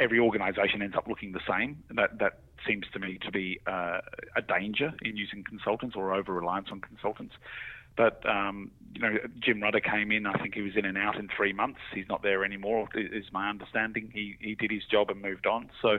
every 0.00 0.18
organisation 0.18 0.82
ends 0.82 0.96
up 0.96 1.06
looking 1.06 1.32
the 1.32 1.40
same. 1.48 1.82
That 1.90 2.18
that 2.18 2.40
seems 2.66 2.86
to 2.92 2.98
me 2.98 3.18
to 3.22 3.30
be 3.30 3.60
uh, 3.66 4.00
a 4.36 4.42
danger 4.42 4.92
in 5.02 5.16
using 5.16 5.44
consultants 5.44 5.96
or 5.96 6.14
over 6.14 6.32
reliance 6.32 6.68
on 6.70 6.80
consultants. 6.80 7.34
But 7.96 8.22
um, 8.28 8.70
you 8.94 9.00
know, 9.00 9.18
Jim 9.38 9.62
Rudder 9.62 9.80
came 9.80 10.12
in. 10.12 10.26
I 10.26 10.34
think 10.34 10.54
he 10.54 10.62
was 10.62 10.72
in 10.76 10.84
and 10.84 10.98
out 10.98 11.16
in 11.16 11.28
three 11.34 11.52
months. 11.52 11.80
He's 11.94 12.08
not 12.08 12.22
there 12.22 12.44
anymore, 12.44 12.88
is 12.94 13.26
my 13.32 13.48
understanding. 13.48 14.10
He 14.12 14.36
he 14.40 14.54
did 14.54 14.70
his 14.70 14.84
job 14.90 15.10
and 15.10 15.20
moved 15.20 15.46
on. 15.46 15.70
So 15.80 15.98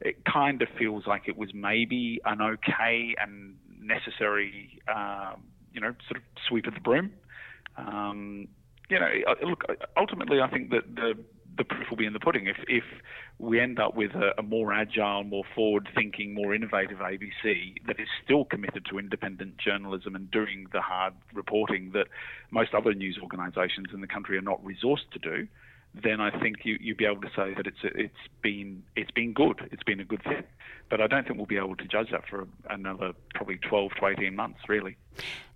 it 0.00 0.24
kind 0.24 0.62
of 0.62 0.68
feels 0.78 1.06
like 1.06 1.22
it 1.26 1.36
was 1.36 1.50
maybe 1.54 2.20
an 2.24 2.42
okay 2.42 3.14
and 3.18 3.56
necessary, 3.80 4.80
um, 4.88 5.42
you 5.72 5.80
know, 5.80 5.94
sort 6.08 6.18
of 6.18 6.22
sweep 6.48 6.66
of 6.66 6.74
the 6.74 6.80
broom. 6.80 7.12
Um, 7.76 8.48
you 8.88 9.00
know, 9.00 9.10
look, 9.42 9.64
ultimately, 9.96 10.40
I 10.40 10.48
think 10.48 10.70
that 10.70 10.94
the 10.94 11.16
the 11.56 11.64
proof 11.64 11.90
will 11.90 11.96
be 11.96 12.06
in 12.06 12.12
the 12.12 12.20
pudding. 12.20 12.46
If 12.46 12.56
if 12.68 12.84
we 13.38 13.60
end 13.60 13.78
up 13.78 13.94
with 13.94 14.12
a, 14.12 14.32
a 14.38 14.42
more 14.42 14.72
agile, 14.72 15.24
more 15.24 15.44
forward-thinking, 15.54 16.32
more 16.32 16.54
innovative 16.54 16.98
ABC 16.98 17.74
that 17.86 18.00
is 18.00 18.08
still 18.24 18.44
committed 18.44 18.86
to 18.90 18.98
independent 18.98 19.58
journalism 19.58 20.14
and 20.14 20.30
doing 20.30 20.66
the 20.72 20.80
hard 20.80 21.12
reporting 21.34 21.90
that 21.92 22.06
most 22.50 22.72
other 22.74 22.94
news 22.94 23.18
organisations 23.22 23.88
in 23.92 24.00
the 24.00 24.06
country 24.06 24.38
are 24.38 24.42
not 24.42 24.62
resourced 24.64 25.10
to 25.12 25.18
do, 25.18 25.46
then 26.02 26.20
I 26.20 26.30
think 26.38 26.58
you 26.64 26.76
you'd 26.80 26.96
be 26.96 27.06
able 27.06 27.22
to 27.22 27.30
say 27.34 27.54
that 27.54 27.66
it's 27.66 27.78
it's 27.82 28.14
been 28.42 28.82
it's 28.96 29.10
been 29.10 29.32
good. 29.32 29.68
It's 29.72 29.82
been 29.82 30.00
a 30.00 30.04
good 30.04 30.22
thing. 30.22 30.44
But 30.88 31.00
I 31.00 31.06
don't 31.08 31.26
think 31.26 31.36
we'll 31.36 31.46
be 31.46 31.56
able 31.56 31.76
to 31.76 31.84
judge 31.84 32.10
that 32.12 32.28
for 32.28 32.46
another 32.70 33.12
probably 33.34 33.56
12 33.56 33.92
to 33.98 34.06
18 34.06 34.36
months, 34.36 34.60
really. 34.68 34.96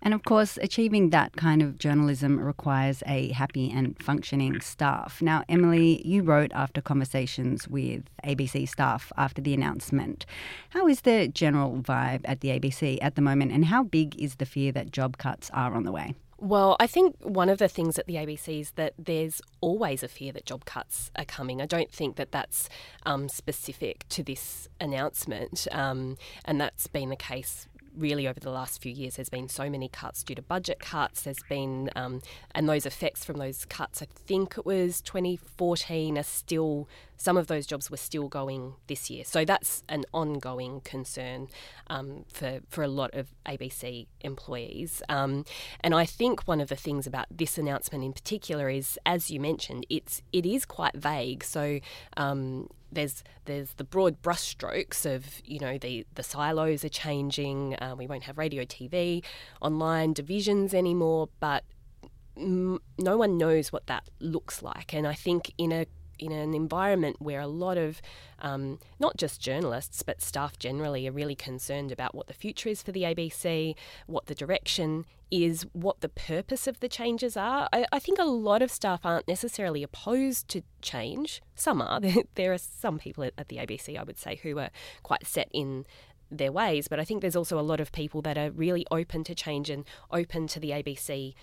And 0.01 0.13
of 0.13 0.23
course, 0.23 0.57
achieving 0.61 1.11
that 1.11 1.37
kind 1.37 1.61
of 1.61 1.77
journalism 1.77 2.37
requires 2.37 3.01
a 3.05 3.31
happy 3.31 3.71
and 3.71 3.97
functioning 4.03 4.59
staff. 4.59 5.21
Now, 5.21 5.43
Emily, 5.47 6.05
you 6.05 6.23
wrote 6.23 6.51
after 6.53 6.81
conversations 6.81 7.67
with 7.67 8.03
ABC 8.25 8.67
staff 8.67 9.13
after 9.15 9.41
the 9.41 9.53
announcement. 9.53 10.25
How 10.71 10.87
is 10.87 11.01
the 11.01 11.29
general 11.29 11.77
vibe 11.77 12.21
at 12.25 12.41
the 12.41 12.49
ABC 12.49 12.97
at 13.01 13.15
the 13.15 13.21
moment, 13.21 13.51
and 13.53 13.65
how 13.65 13.83
big 13.83 14.19
is 14.19 14.35
the 14.35 14.45
fear 14.45 14.71
that 14.73 14.91
job 14.91 15.17
cuts 15.17 15.49
are 15.53 15.75
on 15.75 15.83
the 15.83 15.91
way? 15.93 16.15
Well, 16.41 16.75
I 16.79 16.87
think 16.87 17.17
one 17.21 17.49
of 17.49 17.59
the 17.59 17.67
things 17.67 17.99
at 17.99 18.07
the 18.07 18.15
ABC 18.15 18.61
is 18.61 18.71
that 18.71 18.95
there's 18.97 19.43
always 19.61 20.01
a 20.01 20.07
fear 20.07 20.31
that 20.31 20.43
job 20.43 20.65
cuts 20.65 21.11
are 21.15 21.23
coming. 21.23 21.61
I 21.61 21.67
don't 21.67 21.91
think 21.91 22.15
that 22.15 22.31
that's 22.31 22.67
um, 23.05 23.29
specific 23.29 24.09
to 24.09 24.23
this 24.23 24.67
announcement, 24.79 25.67
um, 25.71 26.17
and 26.43 26.59
that's 26.59 26.87
been 26.87 27.09
the 27.09 27.15
case 27.15 27.67
really 27.95 28.27
over 28.27 28.39
the 28.39 28.49
last 28.49 28.81
few 28.81 28.91
years. 28.91 29.17
There's 29.17 29.29
been 29.29 29.49
so 29.49 29.69
many 29.69 29.87
cuts 29.87 30.23
due 30.23 30.33
to 30.33 30.41
budget 30.41 30.79
cuts. 30.79 31.21
There's 31.21 31.43
been, 31.47 31.91
um, 31.95 32.23
and 32.55 32.67
those 32.67 32.87
effects 32.87 33.23
from 33.23 33.37
those 33.37 33.65
cuts, 33.65 34.01
I 34.01 34.07
think 34.25 34.57
it 34.57 34.65
was 34.65 34.99
2014, 35.01 36.17
are 36.17 36.23
still, 36.23 36.87
some 37.21 37.37
of 37.37 37.45
those 37.45 37.67
jobs 37.67 37.91
were 37.91 37.97
still 37.97 38.27
going 38.27 38.73
this 38.87 39.11
year. 39.11 39.23
So 39.23 39.45
that's 39.45 39.83
an 39.87 40.05
ongoing 40.11 40.81
concern 40.81 41.49
um, 41.85 42.25
for, 42.33 42.61
for 42.67 42.83
a 42.83 42.87
lot 42.87 43.13
of 43.13 43.35
ABC 43.45 44.07
employees. 44.21 45.03
Um, 45.07 45.45
and 45.81 45.93
I 45.93 46.05
think 46.05 46.41
one 46.47 46.59
of 46.59 46.69
the 46.69 46.75
things 46.75 47.05
about 47.05 47.27
this 47.29 47.59
announcement 47.59 48.03
in 48.03 48.11
particular 48.11 48.69
is, 48.69 48.97
as 49.05 49.29
you 49.29 49.39
mentioned, 49.39 49.85
it's, 49.87 50.23
it 50.33 50.47
is 50.47 50.65
quite 50.65 50.95
vague. 50.95 51.43
So 51.43 51.79
um, 52.17 52.67
there's 52.91 53.23
there's 53.45 53.73
the 53.75 53.85
broad 53.85 54.21
brushstrokes 54.21 55.05
of 55.05 55.41
you 55.45 55.59
know 55.59 55.77
the 55.77 56.05
the 56.15 56.23
silos 56.23 56.83
are 56.83 56.89
changing. 56.89 57.75
Uh, 57.81 57.95
we 57.97 58.05
won't 58.05 58.23
have 58.23 58.37
radio, 58.37 58.65
TV, 58.65 59.23
online 59.61 60.11
divisions 60.11 60.73
anymore, 60.73 61.29
but 61.39 61.63
no 62.35 63.17
one 63.17 63.37
knows 63.37 63.71
what 63.71 63.87
that 63.87 64.09
looks 64.19 64.61
like. 64.61 64.93
And 64.93 65.07
I 65.07 65.13
think 65.13 65.53
in 65.57 65.71
a 65.71 65.85
in 66.21 66.31
an 66.31 66.53
environment 66.53 67.17
where 67.19 67.41
a 67.41 67.47
lot 67.47 67.77
of 67.77 68.01
um, 68.39 68.79
not 68.99 69.17
just 69.17 69.41
journalists 69.41 70.03
but 70.03 70.21
staff 70.21 70.57
generally 70.57 71.07
are 71.07 71.11
really 71.11 71.35
concerned 71.35 71.91
about 71.91 72.15
what 72.15 72.27
the 72.27 72.33
future 72.33 72.69
is 72.69 72.81
for 72.81 72.91
the 72.91 73.03
ABC, 73.03 73.75
what 74.07 74.27
the 74.27 74.35
direction 74.35 75.05
is, 75.31 75.65
what 75.73 76.01
the 76.01 76.09
purpose 76.09 76.67
of 76.67 76.79
the 76.81 76.89
changes 76.89 77.37
are. 77.37 77.67
I, 77.73 77.85
I 77.91 77.99
think 77.99 78.19
a 78.19 78.25
lot 78.25 78.61
of 78.61 78.69
staff 78.69 79.05
aren't 79.05 79.27
necessarily 79.27 79.81
opposed 79.81 80.47
to 80.49 80.61
change. 80.81 81.41
Some 81.55 81.81
are. 81.81 82.01
there 82.35 82.53
are 82.53 82.57
some 82.57 82.99
people 82.99 83.23
at, 83.23 83.33
at 83.37 83.47
the 83.47 83.57
ABC, 83.57 83.97
I 83.97 84.03
would 84.03 84.19
say, 84.19 84.39
who 84.43 84.59
are 84.59 84.69
quite 85.03 85.25
set 85.25 85.49
in 85.53 85.85
their 86.29 86.51
ways, 86.51 86.87
but 86.87 86.99
I 86.99 87.03
think 87.03 87.21
there's 87.21 87.35
also 87.35 87.59
a 87.59 87.61
lot 87.61 87.81
of 87.81 87.91
people 87.91 88.21
that 88.21 88.37
are 88.37 88.51
really 88.51 88.85
open 88.89 89.23
to 89.25 89.35
change 89.35 89.69
and 89.69 89.83
open 90.11 90.47
to 90.47 90.59
the 90.59 90.69
ABC 90.69 91.33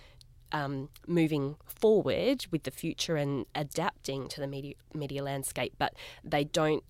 um, 0.52 0.88
moving 1.06 1.56
forward 1.64 2.46
with 2.50 2.64
the 2.64 2.70
future 2.70 3.16
and 3.16 3.46
adapting 3.54 4.28
to 4.28 4.40
the 4.40 4.46
media, 4.46 4.74
media 4.94 5.22
landscape, 5.22 5.74
but 5.78 5.94
they 6.24 6.44
don't. 6.44 6.84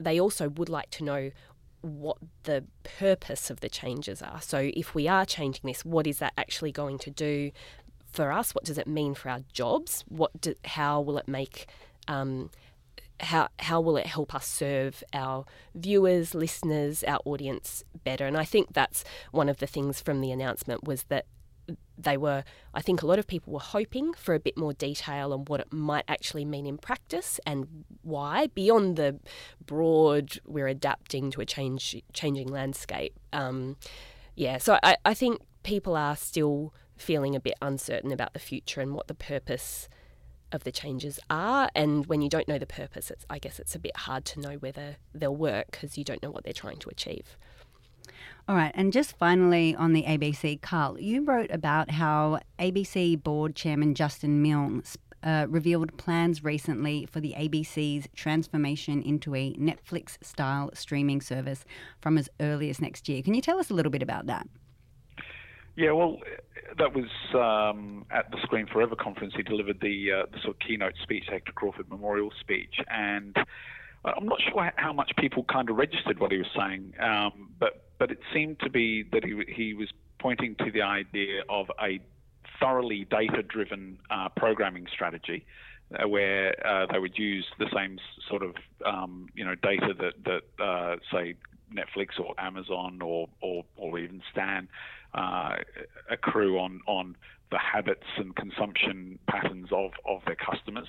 They 0.00 0.20
also 0.20 0.48
would 0.48 0.68
like 0.68 0.90
to 0.90 1.04
know 1.04 1.30
what 1.80 2.18
the 2.44 2.64
purpose 2.82 3.50
of 3.50 3.60
the 3.60 3.68
changes 3.68 4.22
are. 4.22 4.40
So, 4.40 4.70
if 4.74 4.94
we 4.94 5.08
are 5.08 5.24
changing 5.24 5.62
this, 5.64 5.84
what 5.84 6.06
is 6.06 6.18
that 6.18 6.32
actually 6.36 6.72
going 6.72 6.98
to 6.98 7.10
do 7.10 7.50
for 8.10 8.32
us? 8.32 8.54
What 8.54 8.64
does 8.64 8.78
it 8.78 8.86
mean 8.86 9.14
for 9.14 9.28
our 9.28 9.40
jobs? 9.52 10.04
What 10.08 10.40
do, 10.40 10.54
how 10.64 11.00
will 11.00 11.18
it 11.18 11.28
make 11.28 11.66
um, 12.06 12.50
how 13.20 13.48
how 13.58 13.80
will 13.80 13.96
it 13.96 14.06
help 14.06 14.34
us 14.34 14.46
serve 14.46 15.02
our 15.12 15.44
viewers, 15.74 16.34
listeners, 16.34 17.02
our 17.04 17.20
audience 17.24 17.82
better? 18.04 18.26
And 18.26 18.36
I 18.36 18.44
think 18.44 18.72
that's 18.72 19.04
one 19.32 19.48
of 19.48 19.58
the 19.58 19.66
things 19.66 20.00
from 20.00 20.20
the 20.20 20.30
announcement 20.30 20.84
was 20.84 21.04
that 21.04 21.26
they 21.96 22.16
were, 22.16 22.44
I 22.72 22.80
think 22.80 23.02
a 23.02 23.06
lot 23.06 23.18
of 23.18 23.26
people 23.26 23.52
were 23.52 23.60
hoping 23.60 24.12
for 24.14 24.34
a 24.34 24.40
bit 24.40 24.56
more 24.56 24.72
detail 24.72 25.32
on 25.32 25.44
what 25.46 25.60
it 25.60 25.72
might 25.72 26.04
actually 26.08 26.44
mean 26.44 26.66
in 26.66 26.78
practice 26.78 27.40
and 27.44 27.84
why, 28.02 28.48
beyond 28.48 28.96
the 28.96 29.18
broad, 29.64 30.38
we're 30.46 30.68
adapting 30.68 31.30
to 31.32 31.40
a 31.40 31.44
change, 31.44 32.00
changing 32.12 32.48
landscape. 32.48 33.14
Um, 33.32 33.76
yeah, 34.36 34.58
so 34.58 34.78
I, 34.82 34.96
I 35.04 35.14
think 35.14 35.40
people 35.62 35.96
are 35.96 36.16
still 36.16 36.72
feeling 36.96 37.34
a 37.34 37.40
bit 37.40 37.54
uncertain 37.60 38.12
about 38.12 38.32
the 38.32 38.38
future 38.38 38.80
and 38.80 38.94
what 38.94 39.08
the 39.08 39.14
purpose 39.14 39.88
of 40.52 40.64
the 40.64 40.72
changes 40.72 41.20
are. 41.28 41.68
And 41.74 42.06
when 42.06 42.22
you 42.22 42.28
don't 42.28 42.48
know 42.48 42.58
the 42.58 42.66
purpose, 42.66 43.10
it's, 43.10 43.26
I 43.28 43.38
guess 43.38 43.58
it's 43.58 43.74
a 43.74 43.78
bit 43.78 43.96
hard 43.96 44.24
to 44.26 44.40
know 44.40 44.54
whether 44.54 44.96
they'll 45.14 45.34
work 45.36 45.72
because 45.72 45.98
you 45.98 46.04
don't 46.04 46.22
know 46.22 46.30
what 46.30 46.44
they're 46.44 46.52
trying 46.52 46.78
to 46.78 46.88
achieve. 46.88 47.36
All 48.48 48.56
right, 48.56 48.72
and 48.74 48.92
just 48.92 49.16
finally 49.18 49.74
on 49.74 49.92
the 49.92 50.04
ABC, 50.04 50.60
Karl, 50.62 50.98
you 50.98 51.24
wrote 51.24 51.50
about 51.50 51.90
how 51.90 52.40
ABC 52.58 53.22
board 53.22 53.54
chairman 53.54 53.94
Justin 53.94 54.40
Milne 54.40 54.82
uh, 55.22 55.46
revealed 55.48 55.96
plans 55.96 56.44
recently 56.44 57.06
for 57.06 57.20
the 57.20 57.34
ABC's 57.36 58.08
transformation 58.14 59.02
into 59.02 59.34
a 59.34 59.52
Netflix 59.54 60.22
style 60.24 60.70
streaming 60.74 61.20
service 61.20 61.64
from 62.00 62.16
as 62.16 62.28
early 62.40 62.70
as 62.70 62.80
next 62.80 63.08
year. 63.08 63.22
Can 63.22 63.34
you 63.34 63.42
tell 63.42 63.58
us 63.58 63.70
a 63.70 63.74
little 63.74 63.92
bit 63.92 64.02
about 64.02 64.26
that? 64.26 64.46
Yeah, 65.76 65.92
well, 65.92 66.18
that 66.78 66.92
was 66.92 67.06
um, 67.34 68.04
at 68.10 68.30
the 68.30 68.38
Screen 68.42 68.66
Forever 68.66 68.96
conference. 68.96 69.32
He 69.36 69.42
delivered 69.42 69.80
the, 69.80 70.10
uh, 70.12 70.26
the 70.32 70.38
sort 70.42 70.56
of 70.56 70.60
keynote 70.66 70.94
speech, 71.02 71.24
Hector 71.30 71.52
Crawford 71.52 71.88
Memorial 71.88 72.32
speech, 72.40 72.74
and 72.88 73.36
I'm 74.16 74.26
not 74.26 74.40
sure 74.40 74.72
how 74.76 74.92
much 74.92 75.12
people 75.16 75.44
kind 75.44 75.70
of 75.70 75.76
registered 75.76 76.18
what 76.18 76.32
he 76.32 76.38
was 76.38 76.46
saying, 76.56 76.94
um, 77.00 77.50
but 77.58 77.84
but 77.98 78.10
it 78.10 78.20
seemed 78.32 78.60
to 78.60 78.70
be 78.70 79.02
that 79.12 79.24
he 79.24 79.42
he 79.48 79.74
was 79.74 79.88
pointing 80.18 80.54
to 80.56 80.70
the 80.70 80.82
idea 80.82 81.42
of 81.48 81.70
a 81.80 82.00
thoroughly 82.60 83.04
data-driven 83.04 83.98
uh, 84.10 84.28
programming 84.36 84.86
strategy, 84.92 85.46
uh, 85.94 86.08
where 86.08 86.54
uh, 86.66 86.86
they 86.90 86.98
would 86.98 87.16
use 87.16 87.46
the 87.58 87.66
same 87.74 87.98
sort 88.28 88.42
of 88.42 88.54
um, 88.84 89.28
you 89.34 89.44
know 89.44 89.54
data 89.54 89.94
that 89.98 90.14
that 90.24 90.64
uh, 90.64 90.96
say 91.12 91.34
Netflix 91.72 92.18
or 92.18 92.34
Amazon 92.38 93.00
or 93.02 93.28
or, 93.40 93.64
or 93.76 93.98
even 93.98 94.22
Stan 94.32 94.68
uh, 95.14 95.56
accrue 96.10 96.58
on 96.58 96.80
on 96.86 97.16
the 97.50 97.58
habits 97.58 98.06
and 98.16 98.36
consumption 98.36 99.18
patterns 99.28 99.68
of 99.72 99.92
of 100.04 100.22
their 100.26 100.36
customers 100.36 100.88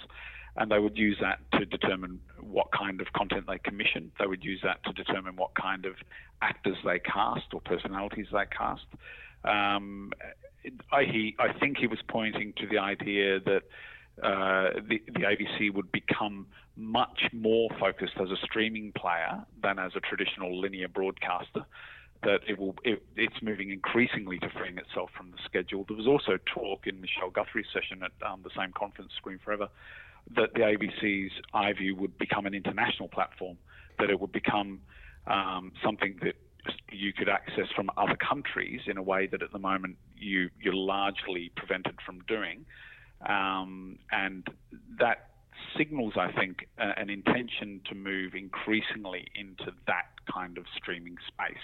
and 0.57 0.71
they 0.71 0.79
would 0.79 0.97
use 0.97 1.17
that 1.21 1.39
to 1.53 1.65
determine 1.65 2.19
what 2.39 2.71
kind 2.71 3.01
of 3.01 3.07
content 3.13 3.45
they 3.47 3.59
commission. 3.59 4.11
They 4.19 4.27
would 4.27 4.43
use 4.43 4.61
that 4.63 4.83
to 4.85 4.93
determine 4.93 5.35
what 5.35 5.55
kind 5.55 5.85
of 5.85 5.95
actors 6.41 6.77
they 6.83 6.99
cast 6.99 7.53
or 7.53 7.61
personalities 7.61 8.27
they 8.31 8.45
cast. 8.55 8.85
Um, 9.43 10.11
I, 10.91 11.03
he, 11.03 11.35
I 11.39 11.53
think 11.53 11.77
he 11.77 11.87
was 11.87 11.99
pointing 12.07 12.53
to 12.57 12.67
the 12.67 12.77
idea 12.77 13.39
that 13.39 13.63
uh, 14.21 14.81
the, 14.87 15.01
the 15.07 15.21
ABC 15.21 15.73
would 15.73 15.91
become 15.91 16.47
much 16.75 17.21
more 17.33 17.69
focused 17.79 18.13
as 18.21 18.29
a 18.31 18.37
streaming 18.43 18.91
player 18.93 19.45
than 19.61 19.79
as 19.79 19.91
a 19.95 19.99
traditional 19.99 20.59
linear 20.59 20.87
broadcaster. 20.87 21.65
That 22.23 22.41
it 22.49 22.59
will, 22.59 22.75
it, 22.83 23.01
it's 23.15 23.41
moving 23.41 23.69
increasingly 23.69 24.39
to 24.39 24.49
freeing 24.49 24.77
itself 24.77 25.09
from 25.15 25.31
the 25.31 25.37
schedule. 25.45 25.85
There 25.87 25.95
was 25.95 26.07
also 26.07 26.37
talk 26.53 26.85
in 26.85 26.99
Michelle 26.99 27.29
Guthrie's 27.29 27.67
session 27.71 28.03
at 28.03 28.11
um, 28.27 28.41
the 28.43 28.49
same 28.57 28.73
conference, 28.73 29.13
Screen 29.15 29.39
Forever, 29.41 29.69
that 30.35 30.53
the 30.53 30.61
ABC's 30.61 31.31
iView 31.53 31.97
would 31.97 32.17
become 32.17 32.45
an 32.45 32.53
international 32.53 33.07
platform. 33.07 33.57
That 33.99 34.09
it 34.09 34.19
would 34.19 34.31
become 34.31 34.81
um, 35.27 35.71
something 35.83 36.17
that 36.23 36.35
you 36.91 37.13
could 37.13 37.29
access 37.29 37.67
from 37.75 37.89
other 37.97 38.15
countries 38.15 38.81
in 38.87 38.97
a 38.97 39.03
way 39.03 39.27
that 39.27 39.41
at 39.41 39.51
the 39.51 39.59
moment 39.59 39.97
you 40.17 40.49
you're 40.61 40.73
largely 40.73 41.51
prevented 41.55 41.95
from 42.05 42.19
doing, 42.27 42.65
um, 43.27 43.97
and 44.11 44.47
that 44.99 45.29
signals, 45.77 46.13
I 46.17 46.31
think, 46.31 46.67
an 46.77 47.09
intention 47.09 47.81
to 47.89 47.95
move 47.95 48.33
increasingly 48.33 49.27
into 49.35 49.71
that 49.87 50.07
kind 50.31 50.57
of 50.57 50.65
streaming 50.75 51.17
space 51.27 51.57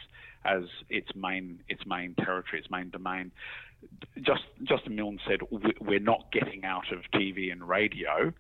as 0.44 0.64
its 0.90 1.10
main 1.16 1.60
its 1.70 1.86
main 1.86 2.16
territory, 2.16 2.60
its 2.60 2.70
main 2.70 2.90
domain. 2.90 3.32
Just 4.22 4.44
Justin 4.64 4.96
Milne 4.96 5.20
said 5.28 5.40
we're 5.80 6.00
not 6.00 6.32
getting 6.32 6.64
out 6.64 6.92
of 6.92 7.00
TV 7.14 7.52
and 7.52 7.68
radio 7.68 8.34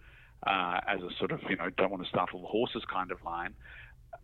uh, 0.45 0.79
as 0.87 1.01
a 1.01 1.09
sort 1.17 1.31
of 1.31 1.41
you 1.49 1.55
know 1.55 1.69
don't 1.77 1.91
want 1.91 2.03
to 2.03 2.09
startle 2.09 2.41
the 2.41 2.47
horses 2.47 2.83
kind 2.91 3.11
of 3.11 3.23
line 3.23 3.53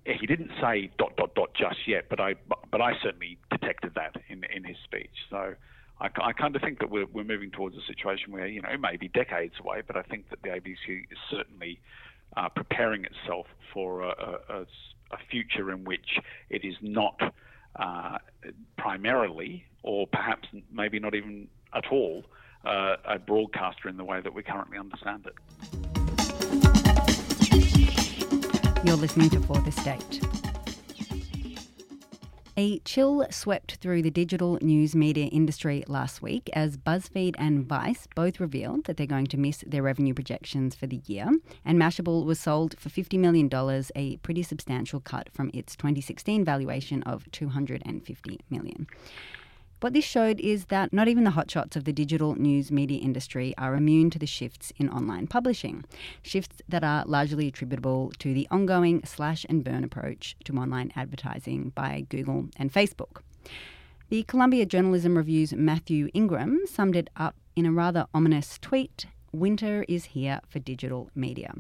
he 0.06 0.26
didn't 0.26 0.52
say 0.60 0.90
dot 0.98 1.16
dot 1.16 1.36
dot 1.36 1.54
just 1.54 1.88
yet, 1.88 2.06
but 2.10 2.20
I 2.20 2.36
but 2.72 2.82
I 2.82 2.94
certainly 3.02 3.38
detected 3.50 3.94
that 3.96 4.16
in 4.30 4.44
in 4.46 4.64
his 4.64 4.78
speech. 4.84 5.12
So 5.30 5.54
I, 6.00 6.10
I 6.22 6.34
kind 6.34 6.56
of 6.56 6.62
think 6.62 6.80
that 6.80 6.90
we're 6.90 7.06
we're 7.06 7.24
moving 7.24 7.52
towards 7.52 7.76
a 7.78 7.86
situation 7.86 8.32
where 8.32 8.48
you 8.48 8.62
know 8.62 8.70
it 8.70 8.80
may 8.80 8.98
be 8.98 9.08
decades 9.08 9.56
away, 9.60 9.82
but 9.86 9.96
I 9.96 10.02
think 10.02 10.30
that 10.30 10.42
the 10.42 10.50
ABC 10.50 11.04
is 11.12 11.18
certainly 11.30 11.80
uh, 12.36 12.50
preparing 12.50 13.06
itself 13.06 13.46
for 13.74 14.02
a, 14.02 14.40
a, 14.50 14.66
a, 15.12 15.18
future 15.30 15.70
in 15.72 15.84
which 15.84 16.18
it 16.50 16.64
is 16.64 16.76
not 16.82 17.20
uh, 17.76 18.18
primarily, 18.78 19.66
or 19.84 20.08
perhaps 20.08 20.48
maybe 20.72 20.98
not 20.98 21.14
even 21.14 21.50
at 21.74 21.86
all, 21.92 22.24
uh, 22.66 22.96
a 23.06 23.20
broadcaster 23.20 23.90
in 23.90 23.98
the 23.98 24.04
way 24.06 24.22
that 24.22 24.34
we 24.34 24.44
currently 24.44 24.78
understand 24.78 25.26
it. 25.26 26.01
You're 28.84 28.96
listening 28.96 29.30
to 29.30 29.40
For 29.42 29.54
Fourth 29.54 29.68
Estate. 29.68 30.22
A 32.58 32.80
chill 32.80 33.28
swept 33.30 33.76
through 33.76 34.02
the 34.02 34.10
digital 34.10 34.58
news 34.60 34.96
media 34.96 35.26
industry 35.26 35.84
last 35.88 36.24
week 36.24 36.50
as 36.54 36.78
BuzzFeed 36.78 37.36
and 37.38 37.64
Vice 37.64 38.08
both 38.16 38.40
revealed 38.40 38.86
that 38.86 38.98
they're 38.98 39.06
going 39.06 39.28
to 39.28 39.38
miss 39.38 39.64
their 39.68 39.84
revenue 39.84 40.16
projections 40.16 40.74
for 40.74 40.88
the 40.88 41.00
year. 41.06 41.30
And 41.64 41.80
Mashable 41.80 42.26
was 42.26 42.40
sold 42.40 42.76
for 42.80 42.90
$50 42.90 43.20
million, 43.20 43.50
a 43.96 44.18
pretty 44.18 44.42
substantial 44.42 45.00
cut 45.00 45.30
from 45.32 45.52
its 45.54 45.76
2016 45.76 46.44
valuation 46.44 47.04
of 47.04 47.26
$250 47.32 48.40
million. 48.50 48.88
What 49.82 49.94
this 49.94 50.06
showed 50.06 50.40
is 50.40 50.66
that 50.66 50.94
not 50.94 51.08
even 51.08 51.24
the 51.24 51.32
hotshots 51.32 51.76
of 51.76 51.86
the 51.86 51.92
digital 51.92 52.36
news 52.36 52.72
media 52.72 53.02
industry 53.02 53.56
are 53.58 53.74
immune 53.74 54.12
to 54.12 54.20
the 54.20 54.28
shifts 54.28 54.72
in 54.78 54.88
online 54.92 55.26
publishing, 55.26 55.86
shifts 56.22 56.62
that 56.70 56.84
are 56.84 57.04
largely 57.08 57.48
attributable 57.48 58.12
to 58.20 58.32
the 58.32 58.48
ongoing 58.52 59.02
slash 59.06 59.44
and 59.50 59.64
burn 59.64 59.84
approach 59.84 60.36
to 60.44 60.56
online 60.56 60.92
advertising 60.96 61.72
by 61.74 62.06
Google 62.10 62.48
and 62.58 62.72
Facebook. 62.72 63.24
The 64.10 64.22
Columbia 64.22 64.68
Journalism 64.68 65.18
Review's 65.18 65.52
Matthew 65.52 66.10
Ingram 66.14 66.60
summed 66.68 66.96
it 66.96 67.10
up 67.16 67.36
in 67.56 67.66
a 67.66 67.72
rather 67.72 68.06
ominous 68.14 68.60
tweet 68.62 69.08
Winter 69.34 69.86
is 69.88 70.06
here 70.06 70.42
for 70.48 70.60
digital 70.60 71.10
media. 71.16 71.54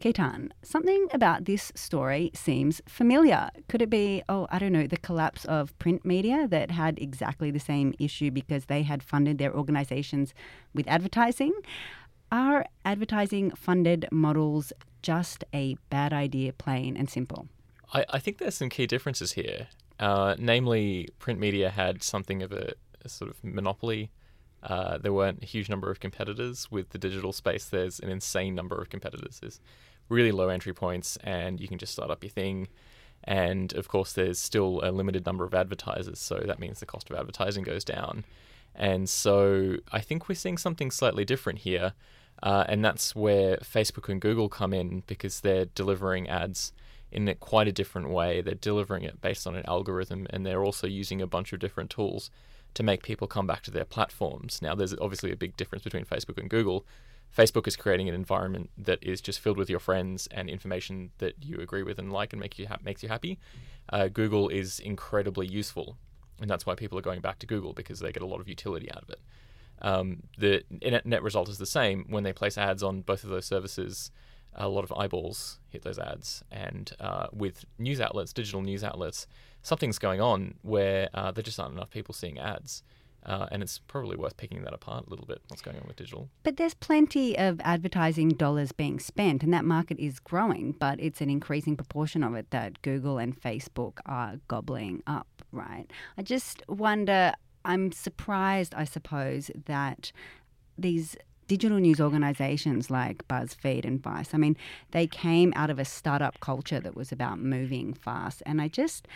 Ketan, 0.00 0.50
something 0.62 1.08
about 1.12 1.46
this 1.46 1.72
story 1.74 2.30
seems 2.34 2.82
familiar. 2.86 3.48
Could 3.68 3.82
it 3.82 3.90
be, 3.90 4.22
oh, 4.28 4.46
I 4.50 4.58
don't 4.58 4.72
know, 4.72 4.86
the 4.86 4.98
collapse 4.98 5.44
of 5.46 5.76
print 5.78 6.04
media 6.04 6.46
that 6.48 6.70
had 6.70 6.98
exactly 6.98 7.50
the 7.50 7.60
same 7.60 7.94
issue 7.98 8.30
because 8.30 8.66
they 8.66 8.82
had 8.82 9.02
funded 9.02 9.38
their 9.38 9.54
organizations 9.54 10.34
with 10.74 10.86
advertising? 10.88 11.52
Are 12.30 12.66
advertising 12.84 13.52
funded 13.52 14.08
models 14.10 14.72
just 15.02 15.44
a 15.54 15.76
bad 15.90 16.12
idea, 16.12 16.52
plain 16.52 16.96
and 16.96 17.08
simple? 17.08 17.48
I, 17.94 18.04
I 18.10 18.18
think 18.18 18.38
there's 18.38 18.56
some 18.56 18.68
key 18.68 18.86
differences 18.86 19.32
here. 19.32 19.68
Uh, 19.98 20.34
namely, 20.38 21.08
print 21.18 21.40
media 21.40 21.70
had 21.70 22.02
something 22.02 22.42
of 22.42 22.52
a, 22.52 22.72
a 23.04 23.08
sort 23.08 23.30
of 23.30 23.42
monopoly 23.42 24.10
uh, 24.66 24.98
there 24.98 25.12
weren't 25.12 25.42
a 25.42 25.46
huge 25.46 25.68
number 25.68 25.90
of 25.90 26.00
competitors. 26.00 26.70
With 26.70 26.90
the 26.90 26.98
digital 26.98 27.32
space, 27.32 27.66
there's 27.66 28.00
an 28.00 28.08
insane 28.08 28.54
number 28.54 28.76
of 28.76 28.90
competitors. 28.90 29.38
There's 29.40 29.60
really 30.08 30.32
low 30.32 30.48
entry 30.48 30.74
points, 30.74 31.16
and 31.22 31.60
you 31.60 31.68
can 31.68 31.78
just 31.78 31.92
start 31.92 32.10
up 32.10 32.22
your 32.22 32.30
thing. 32.30 32.68
And 33.24 33.72
of 33.74 33.88
course, 33.88 34.12
there's 34.12 34.38
still 34.38 34.80
a 34.82 34.90
limited 34.90 35.24
number 35.24 35.44
of 35.44 35.54
advertisers, 35.54 36.18
so 36.18 36.42
that 36.44 36.58
means 36.58 36.80
the 36.80 36.86
cost 36.86 37.10
of 37.10 37.16
advertising 37.16 37.62
goes 37.62 37.84
down. 37.84 38.24
And 38.74 39.08
so 39.08 39.76
I 39.92 40.00
think 40.00 40.28
we're 40.28 40.34
seeing 40.34 40.58
something 40.58 40.90
slightly 40.90 41.24
different 41.24 41.60
here. 41.60 41.94
Uh, 42.42 42.64
and 42.68 42.84
that's 42.84 43.16
where 43.16 43.56
Facebook 43.58 44.10
and 44.10 44.20
Google 44.20 44.48
come 44.48 44.74
in 44.74 45.02
because 45.06 45.40
they're 45.40 45.64
delivering 45.64 46.28
ads 46.28 46.72
in 47.10 47.28
a, 47.28 47.34
quite 47.34 47.68
a 47.68 47.72
different 47.72 48.10
way. 48.10 48.42
They're 48.42 48.54
delivering 48.54 49.04
it 49.04 49.20
based 49.22 49.46
on 49.46 49.54
an 49.54 49.64
algorithm, 49.66 50.26
and 50.30 50.44
they're 50.44 50.62
also 50.62 50.86
using 50.86 51.22
a 51.22 51.26
bunch 51.26 51.52
of 51.52 51.60
different 51.60 51.88
tools 51.88 52.30
to 52.76 52.82
make 52.82 53.02
people 53.02 53.26
come 53.26 53.46
back 53.46 53.62
to 53.62 53.70
their 53.70 53.86
platforms. 53.86 54.60
Now, 54.60 54.74
there's 54.74 54.92
obviously 54.98 55.32
a 55.32 55.36
big 55.36 55.56
difference 55.56 55.82
between 55.82 56.04
Facebook 56.04 56.36
and 56.36 56.50
Google. 56.50 56.84
Facebook 57.34 57.66
is 57.66 57.74
creating 57.74 58.06
an 58.06 58.14
environment 58.14 58.68
that 58.76 58.98
is 59.02 59.22
just 59.22 59.40
filled 59.40 59.56
with 59.56 59.70
your 59.70 59.78
friends 59.78 60.28
and 60.30 60.50
information 60.50 61.10
that 61.16 61.42
you 61.42 61.58
agree 61.58 61.82
with 61.82 61.98
and 61.98 62.12
like 62.12 62.34
and 62.34 62.40
make 62.40 62.58
you 62.58 62.68
ha- 62.68 62.76
makes 62.84 63.02
you 63.02 63.08
happy. 63.08 63.38
Uh, 63.88 64.08
Google 64.08 64.50
is 64.50 64.78
incredibly 64.78 65.46
useful, 65.46 65.96
and 66.38 66.50
that's 66.50 66.66
why 66.66 66.74
people 66.74 66.98
are 66.98 67.02
going 67.02 67.22
back 67.22 67.38
to 67.38 67.46
Google 67.46 67.72
because 67.72 68.00
they 68.00 68.12
get 68.12 68.22
a 68.22 68.26
lot 68.26 68.40
of 68.40 68.48
utility 68.48 68.92
out 68.92 69.02
of 69.02 69.08
it. 69.08 69.20
Um, 69.80 70.24
the 70.36 70.62
net 70.70 71.22
result 71.22 71.48
is 71.48 71.56
the 71.56 71.66
same 71.66 72.04
when 72.10 72.24
they 72.24 72.32
place 72.34 72.58
ads 72.58 72.82
on 72.82 73.00
both 73.00 73.24
of 73.24 73.30
those 73.30 73.46
services. 73.46 74.10
A 74.54 74.68
lot 74.68 74.84
of 74.84 74.92
eyeballs 74.92 75.60
hit 75.70 75.82
those 75.82 75.98
ads, 75.98 76.42
and 76.50 76.92
uh, 77.00 77.28
with 77.32 77.64
news 77.78 78.02
outlets, 78.02 78.34
digital 78.34 78.60
news 78.60 78.84
outlets, 78.84 79.26
something's 79.66 79.98
going 79.98 80.20
on 80.20 80.54
where 80.62 81.08
uh, 81.12 81.32
there 81.32 81.42
just 81.42 81.58
aren't 81.58 81.74
enough 81.74 81.90
people 81.90 82.14
seeing 82.14 82.38
ads. 82.38 82.84
Uh, 83.24 83.48
and 83.50 83.60
it's 83.60 83.80
probably 83.88 84.16
worth 84.16 84.36
picking 84.36 84.62
that 84.62 84.72
apart 84.72 85.04
a 85.04 85.10
little 85.10 85.26
bit, 85.26 85.42
what's 85.48 85.60
going 85.60 85.76
on 85.76 85.82
with 85.88 85.96
digital. 85.96 86.28
But 86.44 86.58
there's 86.58 86.74
plenty 86.74 87.36
of 87.36 87.60
advertising 87.64 88.28
dollars 88.28 88.70
being 88.70 89.00
spent, 89.00 89.42
and 89.42 89.52
that 89.52 89.64
market 89.64 89.98
is 89.98 90.20
growing, 90.20 90.76
but 90.78 91.00
it's 91.00 91.20
an 91.20 91.28
increasing 91.28 91.76
proportion 91.76 92.22
of 92.22 92.36
it 92.36 92.50
that 92.50 92.80
Google 92.82 93.18
and 93.18 93.34
Facebook 93.34 93.98
are 94.06 94.36
gobbling 94.46 95.02
up, 95.08 95.26
right? 95.50 95.86
I 96.16 96.22
just 96.22 96.62
wonder, 96.68 97.32
I'm 97.64 97.90
surprised, 97.90 98.72
I 98.76 98.84
suppose, 98.84 99.50
that 99.64 100.12
these 100.78 101.16
digital 101.48 101.78
news 101.78 102.00
organizations 102.00 102.90
like 102.90 103.26
BuzzFeed 103.28 103.84
and 103.84 104.02
Vice, 104.02 104.34
I 104.34 104.38
mean, 104.38 104.56
they 104.90 105.06
came 105.06 105.52
out 105.56 105.70
of 105.70 105.78
a 105.78 105.84
startup 105.84 106.40
culture 106.40 106.80
that 106.80 106.96
was 106.96 107.12
about 107.12 107.38
moving 107.38 107.94
fast. 107.94 108.42
And 108.46 108.60
I 108.60 108.68
just, 108.68 109.06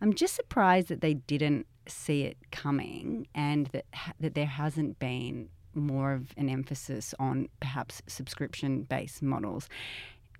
I'm 0.00 0.14
just 0.14 0.34
surprised 0.34 0.88
that 0.88 1.00
they 1.00 1.14
didn't 1.14 1.66
see 1.86 2.22
it 2.22 2.36
coming 2.52 3.26
and 3.34 3.66
that, 3.68 3.86
that 4.20 4.34
there 4.34 4.46
hasn't 4.46 4.98
been 4.98 5.48
more 5.74 6.12
of 6.12 6.32
an 6.36 6.48
emphasis 6.48 7.14
on 7.18 7.48
perhaps 7.60 8.02
subscription 8.06 8.82
based 8.82 9.22
models. 9.22 9.68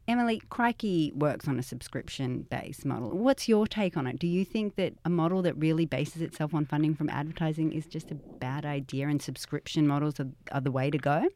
Emily, 0.09 0.43
Crikey 0.51 1.13
works 1.15 1.47
on 1.47 1.59
a 1.59 1.63
subscription 1.63 2.47
based 2.51 2.85
model. 2.85 3.11
What's 3.11 3.49
your 3.49 3.67
take 3.67 3.97
on 3.97 4.07
it? 4.07 4.19
Do 4.19 4.27
you 4.27 4.45
think 4.45 4.77
that 4.77 4.95
a 5.05 5.11
model 5.11 5.43
that 5.43 5.55
really 5.55 5.87
bases 5.87 6.23
itself 6.23 6.55
on 6.55 6.65
funding 6.67 6.95
from 6.95 7.09
advertising 7.09 7.73
is 7.73 7.87
just 7.87 8.11
a 8.11 8.15
bad 8.15 8.65
idea 8.65 9.09
and 9.09 9.23
subscription 9.23 9.87
models 9.87 10.19
are, 10.19 10.29
are 10.53 10.61
the 10.61 10.71
way 10.71 10.91
to 10.91 10.99
go? 10.99 11.29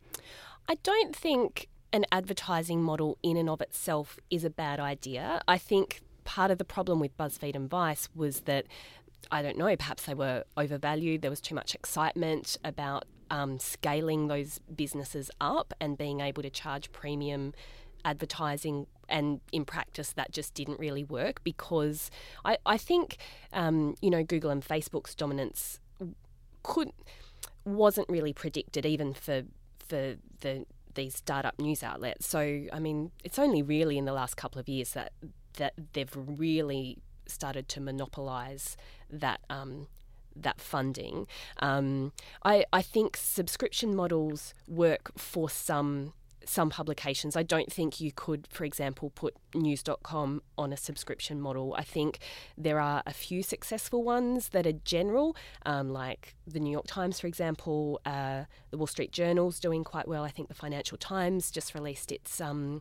I 0.69 0.77
don't 0.83 1.15
think 1.15 1.69
an 1.93 2.05
advertising 2.11 2.83
model 2.83 3.19
in 3.23 3.37
and 3.37 3.49
of 3.49 3.61
itself 3.61 4.19
is 4.31 4.45
a 4.45 4.51
bad 4.51 4.81
idea. 4.81 5.41
I 5.47 5.59
think 5.59 6.01
part 6.25 6.51
of 6.51 6.59
the 6.59 6.65
problem 6.65 6.99
with 6.99 7.17
BuzzFeed 7.17 7.55
and 7.55 7.71
Vice 7.71 8.09
was 8.15 8.41
that 8.43 8.67
I 9.31 9.41
don't 9.41 9.57
know, 9.57 9.75
perhaps 9.77 10.05
they 10.05 10.15
were 10.15 10.45
overvalued. 10.57 11.23
There 11.23 11.31
was 11.31 11.41
too 11.41 11.55
much 11.55 11.75
excitement 11.75 12.59
about 12.63 13.05
um, 13.31 13.59
scaling 13.59 14.29
those 14.29 14.61
businesses 14.75 15.31
up 15.41 15.73
and 15.81 15.97
being 15.97 16.21
able 16.21 16.43
to 16.43 16.51
charge 16.51 16.93
premium 16.93 17.55
advertising 18.05 18.87
and 19.09 19.41
in 19.53 19.65
practice 19.65 20.13
that 20.13 20.33
just 20.33 20.55
didn't 20.55 20.79
really 20.79 21.05
work 21.05 21.43
because 21.45 22.11
I, 22.45 22.59
I 22.65 22.77
think 22.79 23.19
um, 23.53 23.97
you 24.01 24.11
know 24.11 24.23
Google 24.23 24.51
and 24.51 24.63
Facebook's 24.63 25.15
dominance 25.15 25.81
could 26.63 26.91
wasn't 27.65 28.09
really 28.09 28.33
predicted 28.33 28.87
even 28.87 29.15
for 29.15 29.43
for 29.79 30.17
the 30.41 30.67
these 30.95 31.17
startup 31.17 31.59
news 31.59 31.83
outlets. 31.83 32.27
So 32.27 32.39
I 32.73 32.79
mean 32.79 33.11
it's 33.23 33.39
only 33.39 33.63
really 33.63 33.99
in 33.99 34.05
the 34.05 34.13
last 34.13 34.37
couple 34.37 34.61
of 34.61 34.69
years 34.69 34.93
that 34.93 35.13
that 35.55 35.75
they've 35.93 36.15
really 36.15 36.99
started 37.27 37.69
to 37.69 37.81
monopolize 37.81 38.77
that 39.11 39.41
um, 39.51 39.89
that 40.37 40.61
funding. 40.61 41.27
Um, 41.59 42.13
I, 42.45 42.65
I 42.73 42.83
think 42.83 43.17
subscription 43.17 43.95
models 43.95 44.55
work 44.67 45.13
for 45.17 45.49
some 45.49 46.13
some 46.49 46.71
publications. 46.71 47.37
I 47.37 47.43
don't 47.43 47.73
think 47.73 48.01
you 48.01 48.13
could, 48.13 48.47
for 48.51 48.65
example, 48.65 49.11
put 49.11 49.35
news.com 49.55 50.43
on 50.59 50.73
a 50.73 50.77
subscription 50.77 51.41
model. 51.41 51.75
I 51.77 51.83
think 51.83 52.19
there 52.57 52.81
are 52.81 53.03
a 53.07 53.13
few 53.13 53.43
successful 53.43 54.03
ones 54.03 54.51
that 54.51 54.67
are 54.67 54.73
general, 54.73 55.37
um, 55.67 55.91
like 55.91 56.35
the 56.47 56.61
New 56.61 56.71
York 56.71 56.87
Times, 56.87 57.21
for 57.21 57.27
example. 57.27 58.01
Uh, 58.05 58.45
the 58.71 58.79
Wall 58.79 58.87
Street 58.87 59.13
Journal's 59.13 59.61
doing 59.61 59.85
quite 59.85 60.09
well. 60.09 60.25
I 60.25 60.31
think 60.31 60.49
the 60.49 60.55
Financial 60.55 60.99
Times 60.99 61.51
just 61.51 61.75
released 61.75 62.13
its. 62.13 62.41
Um, 62.41 62.81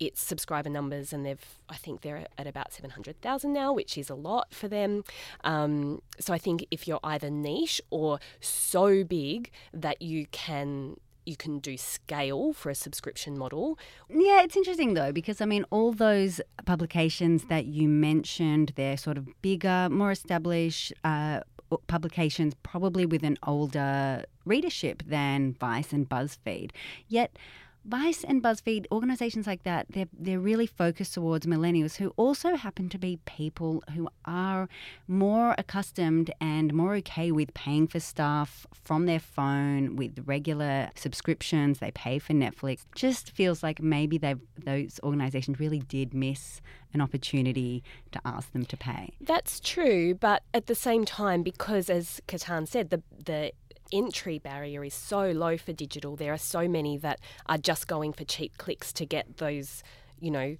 its 0.00 0.20
subscriber 0.20 0.68
numbers, 0.68 1.12
and 1.12 1.24
they've 1.24 1.44
I 1.68 1.76
think 1.76 2.00
they're 2.00 2.26
at 2.36 2.46
about 2.46 2.72
seven 2.72 2.90
hundred 2.90 3.20
thousand 3.20 3.52
now, 3.52 3.72
which 3.72 3.96
is 3.96 4.10
a 4.10 4.14
lot 4.14 4.52
for 4.52 4.66
them. 4.66 5.04
Um, 5.44 6.02
so 6.18 6.34
I 6.34 6.38
think 6.38 6.66
if 6.70 6.88
you're 6.88 7.00
either 7.04 7.30
niche 7.30 7.80
or 7.90 8.18
so 8.40 9.04
big 9.04 9.50
that 9.72 10.02
you 10.02 10.26
can 10.32 10.96
you 11.24 11.36
can 11.36 11.58
do 11.58 11.76
scale 11.76 12.52
for 12.52 12.70
a 12.70 12.74
subscription 12.74 13.38
model. 13.38 13.78
Yeah, 14.08 14.42
it's 14.42 14.56
interesting 14.56 14.94
though, 14.94 15.12
because 15.12 15.40
I 15.40 15.46
mean, 15.46 15.64
all 15.70 15.92
those 15.92 16.40
publications 16.64 17.44
that 17.44 17.66
you 17.66 17.88
mentioned, 17.88 18.72
they're 18.76 18.96
sort 18.96 19.18
of 19.18 19.28
bigger, 19.42 19.88
more 19.90 20.10
established. 20.10 20.92
Uh, 21.04 21.40
publications 21.86 22.54
probably 22.62 23.06
with 23.06 23.22
an 23.22 23.38
older 23.46 24.24
readership 24.44 25.02
than 25.06 25.54
Vice 25.54 25.92
and 25.92 26.08
BuzzFeed. 26.08 26.70
Yet 27.08 27.38
Vice 27.84 28.22
and 28.22 28.42
BuzzFeed, 28.42 28.86
organizations 28.92 29.46
like 29.46 29.64
that, 29.64 29.86
they're, 29.90 30.08
they're 30.16 30.38
really 30.38 30.66
focused 30.66 31.14
towards 31.14 31.46
millennials 31.46 31.96
who 31.96 32.12
also 32.16 32.54
happen 32.54 32.88
to 32.88 32.98
be 32.98 33.18
people 33.24 33.82
who 33.94 34.08
are 34.24 34.68
more 35.08 35.56
accustomed 35.58 36.30
and 36.40 36.72
more 36.72 36.94
okay 36.94 37.32
with 37.32 37.52
paying 37.54 37.88
for 37.88 37.98
stuff 37.98 38.66
from 38.84 39.06
their 39.06 39.18
phone 39.18 39.96
with 39.96 40.22
regular 40.26 40.90
subscriptions. 40.94 41.80
They 41.80 41.90
pay 41.90 42.20
for 42.20 42.34
Netflix. 42.34 42.84
Just 42.94 43.32
feels 43.32 43.62
like 43.62 43.82
maybe 43.82 44.16
they 44.16 44.36
those 44.64 45.00
organizations 45.02 45.58
really 45.58 45.80
did 45.80 46.14
miss 46.14 46.60
an 46.92 47.00
opportunity 47.00 47.82
to 48.12 48.20
ask 48.24 48.52
them 48.52 48.64
to 48.66 48.76
pay. 48.76 49.14
That's 49.20 49.60
true, 49.60 50.14
but 50.14 50.42
at 50.52 50.66
the 50.66 50.74
same 50.74 51.04
time, 51.04 51.42
because 51.42 51.88
as 51.90 52.20
Ketan 52.28 52.68
said, 52.68 52.90
the 52.90 53.02
the 53.24 53.52
entry 53.92 54.38
barrier 54.38 54.82
is 54.84 54.94
so 54.94 55.30
low 55.30 55.56
for 55.58 55.72
digital. 55.72 56.16
There 56.16 56.32
are 56.32 56.38
so 56.38 56.66
many 56.66 56.96
that 56.98 57.20
are 57.46 57.58
just 57.58 57.86
going 57.86 58.12
for 58.14 58.24
cheap 58.24 58.56
clicks 58.56 58.92
to 58.94 59.04
get 59.04 59.36
those, 59.36 59.82
you 60.18 60.30
know, 60.30 60.56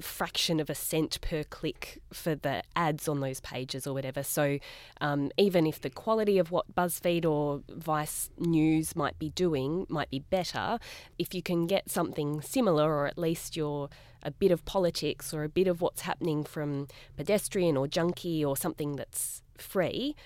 fraction 0.00 0.60
of 0.60 0.68
a 0.68 0.74
cent 0.74 1.20
per 1.20 1.44
click 1.44 2.00
for 2.12 2.34
the 2.34 2.62
ads 2.74 3.08
on 3.08 3.20
those 3.20 3.40
pages 3.40 3.86
or 3.86 3.94
whatever. 3.94 4.22
So 4.22 4.58
um, 5.00 5.30
even 5.36 5.66
if 5.66 5.80
the 5.80 5.90
quality 5.90 6.38
of 6.38 6.50
what 6.50 6.74
BuzzFeed 6.74 7.24
or 7.24 7.62
Vice 7.68 8.30
News 8.38 8.96
might 8.96 9.18
be 9.18 9.30
doing 9.30 9.86
might 9.88 10.10
be 10.10 10.20
better, 10.20 10.78
if 11.18 11.34
you 11.34 11.42
can 11.42 11.66
get 11.66 11.90
something 11.90 12.40
similar 12.40 12.92
or 12.92 13.06
at 13.06 13.18
least 13.18 13.56
you're 13.56 13.88
a 14.22 14.30
bit 14.30 14.50
of 14.50 14.64
politics 14.64 15.34
or 15.34 15.44
a 15.44 15.48
bit 15.48 15.66
of 15.66 15.80
what's 15.80 16.02
happening 16.02 16.44
from 16.44 16.88
pedestrian 17.16 17.76
or 17.76 17.86
Junkee 17.86 18.44
or 18.44 18.56
something 18.56 18.96
that's 18.96 19.42
free, 19.58 20.16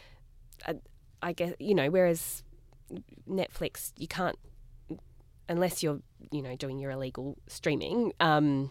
uh, 0.66 0.74
I 1.22 1.32
guess 1.32 1.54
you 1.58 1.74
know, 1.74 1.90
whereas 1.90 2.42
Netflix, 3.28 3.92
you 3.96 4.08
can't 4.08 4.38
unless 5.48 5.82
you're 5.82 6.00
you 6.30 6.42
know 6.42 6.56
doing 6.56 6.78
your 6.78 6.90
illegal 6.90 7.36
streaming. 7.46 8.12
Um, 8.20 8.70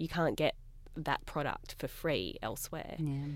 you 0.00 0.08
can't 0.08 0.36
get 0.36 0.54
that 0.96 1.24
product 1.26 1.76
for 1.78 1.88
free 1.88 2.36
elsewhere. 2.42 2.96
Yeah. 2.98 3.26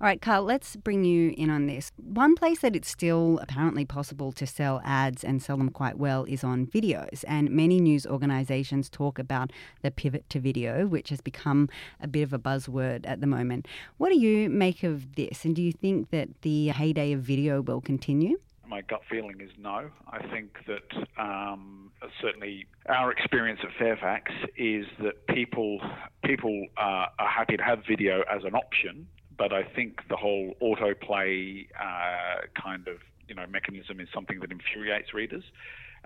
All 0.00 0.06
right, 0.06 0.20
Karl, 0.20 0.42
let's 0.42 0.74
bring 0.74 1.04
you 1.04 1.32
in 1.36 1.48
on 1.48 1.66
this. 1.66 1.92
One 1.96 2.34
place 2.34 2.60
that 2.60 2.74
it's 2.74 2.90
still 2.90 3.38
apparently 3.40 3.84
possible 3.84 4.32
to 4.32 4.46
sell 4.46 4.80
ads 4.84 5.22
and 5.22 5.40
sell 5.40 5.56
them 5.56 5.68
quite 5.68 5.98
well 5.98 6.24
is 6.24 6.42
on 6.42 6.66
videos. 6.66 7.24
And 7.28 7.48
many 7.50 7.80
news 7.80 8.04
organizations 8.04 8.88
talk 8.88 9.20
about 9.20 9.52
the 9.82 9.92
pivot 9.92 10.28
to 10.30 10.40
video, 10.40 10.86
which 10.86 11.10
has 11.10 11.20
become 11.20 11.68
a 12.00 12.08
bit 12.08 12.22
of 12.22 12.32
a 12.32 12.38
buzzword 12.38 13.06
at 13.06 13.20
the 13.20 13.26
moment. 13.26 13.68
What 13.98 14.08
do 14.08 14.18
you 14.18 14.50
make 14.50 14.82
of 14.82 15.14
this? 15.14 15.44
And 15.44 15.54
do 15.54 15.62
you 15.62 15.72
think 15.72 16.10
that 16.10 16.28
the 16.42 16.68
heyday 16.68 17.12
of 17.12 17.20
video 17.20 17.62
will 17.62 17.80
continue? 17.80 18.38
My 18.72 18.80
gut 18.80 19.02
feeling 19.10 19.38
is 19.40 19.50
no. 19.58 19.90
I 20.10 20.26
think 20.28 20.56
that 20.66 21.22
um, 21.22 21.92
certainly 22.22 22.66
our 22.88 23.12
experience 23.12 23.60
at 23.62 23.68
Fairfax 23.78 24.32
is 24.56 24.86
that 25.02 25.26
people 25.26 25.78
people 26.24 26.66
uh, 26.78 27.06
are 27.18 27.28
happy 27.28 27.56
to 27.58 27.62
have 27.62 27.80
video 27.86 28.22
as 28.22 28.44
an 28.44 28.54
option 28.54 29.06
but 29.36 29.52
I 29.52 29.64
think 29.64 30.00
the 30.08 30.16
whole 30.16 30.54
autoplay 30.62 31.66
uh, 31.78 32.46
kind 32.60 32.86
of 32.88 32.98
you 33.28 33.34
know 33.34 33.44
mechanism 33.46 34.00
is 34.00 34.08
something 34.14 34.40
that 34.40 34.50
infuriates 34.52 35.12
readers. 35.14 35.44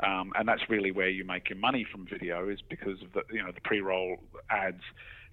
Um, 0.03 0.33
and 0.39 0.47
that's 0.47 0.69
really 0.69 0.91
where 0.91 1.09
you 1.09 1.25
make 1.25 1.49
your 1.49 1.59
money 1.59 1.87
from 1.91 2.07
video 2.07 2.49
is 2.49 2.61
because 2.69 3.01
of 3.03 3.13
the 3.13 3.23
you 3.33 3.43
know 3.43 3.53
the 3.53 3.61
pre-roll 3.63 4.19
ads 4.51 4.83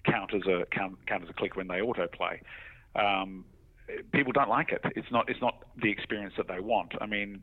count 0.04 0.34
as 0.34 0.42
a 0.46 0.66
count, 0.70 0.98
count 1.06 1.22
as 1.24 1.30
a 1.30 1.32
click 1.32 1.56
when 1.56 1.68
they 1.68 1.80
autoplay. 1.80 2.40
Um, 2.94 3.44
people 4.12 4.32
don't 4.32 4.48
like 4.48 4.70
it. 4.70 4.82
It's 4.96 5.10
not 5.10 5.28
it's 5.28 5.40
not 5.40 5.64
the 5.76 5.90
experience 5.90 6.34
that 6.36 6.48
they 6.48 6.60
want. 6.60 6.92
I 7.00 7.06
mean, 7.06 7.42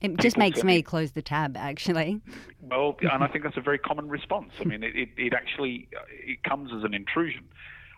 it 0.00 0.16
just 0.18 0.38
makes 0.38 0.64
me 0.64 0.82
close 0.82 1.12
the 1.12 1.22
tab, 1.22 1.56
actually. 1.56 2.20
Well, 2.62 2.96
and 3.02 3.22
I 3.22 3.28
think 3.28 3.44
that's 3.44 3.56
a 3.56 3.62
very 3.62 3.78
common 3.78 4.08
response. 4.08 4.52
I 4.60 4.64
mean, 4.64 4.82
it, 4.82 4.96
it, 4.96 5.08
it 5.16 5.34
actually 5.34 5.88
it 6.10 6.42
comes 6.42 6.70
as 6.76 6.84
an 6.84 6.94
intrusion. 6.94 7.44